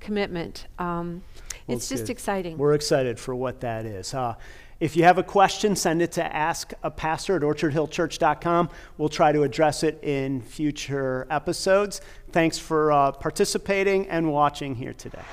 commitment. 0.00 0.66
Um, 0.78 1.22
Well, 1.66 1.76
it's 1.76 1.88
just 1.88 2.04
good. 2.04 2.10
exciting. 2.12 2.58
We're 2.58 2.74
excited 2.74 3.18
for 3.18 3.34
what 3.34 3.60
that 3.60 3.84
is. 3.84 4.14
Uh, 4.14 4.34
if 4.80 4.96
you 4.96 5.02
have 5.04 5.18
a 5.18 5.24
question, 5.24 5.74
send 5.74 6.02
it 6.02 6.12
to 6.12 6.22
askapastor 6.22 7.36
at 7.36 7.42
orchardhillchurch.com. 7.42 8.68
We'll 8.96 9.08
try 9.08 9.32
to 9.32 9.42
address 9.42 9.82
it 9.82 9.98
in 10.04 10.40
future 10.40 11.26
episodes. 11.30 12.00
Thanks 12.30 12.58
for 12.58 12.92
uh, 12.92 13.12
participating 13.12 14.08
and 14.08 14.30
watching 14.30 14.76
here 14.76 14.92
today. 14.92 15.24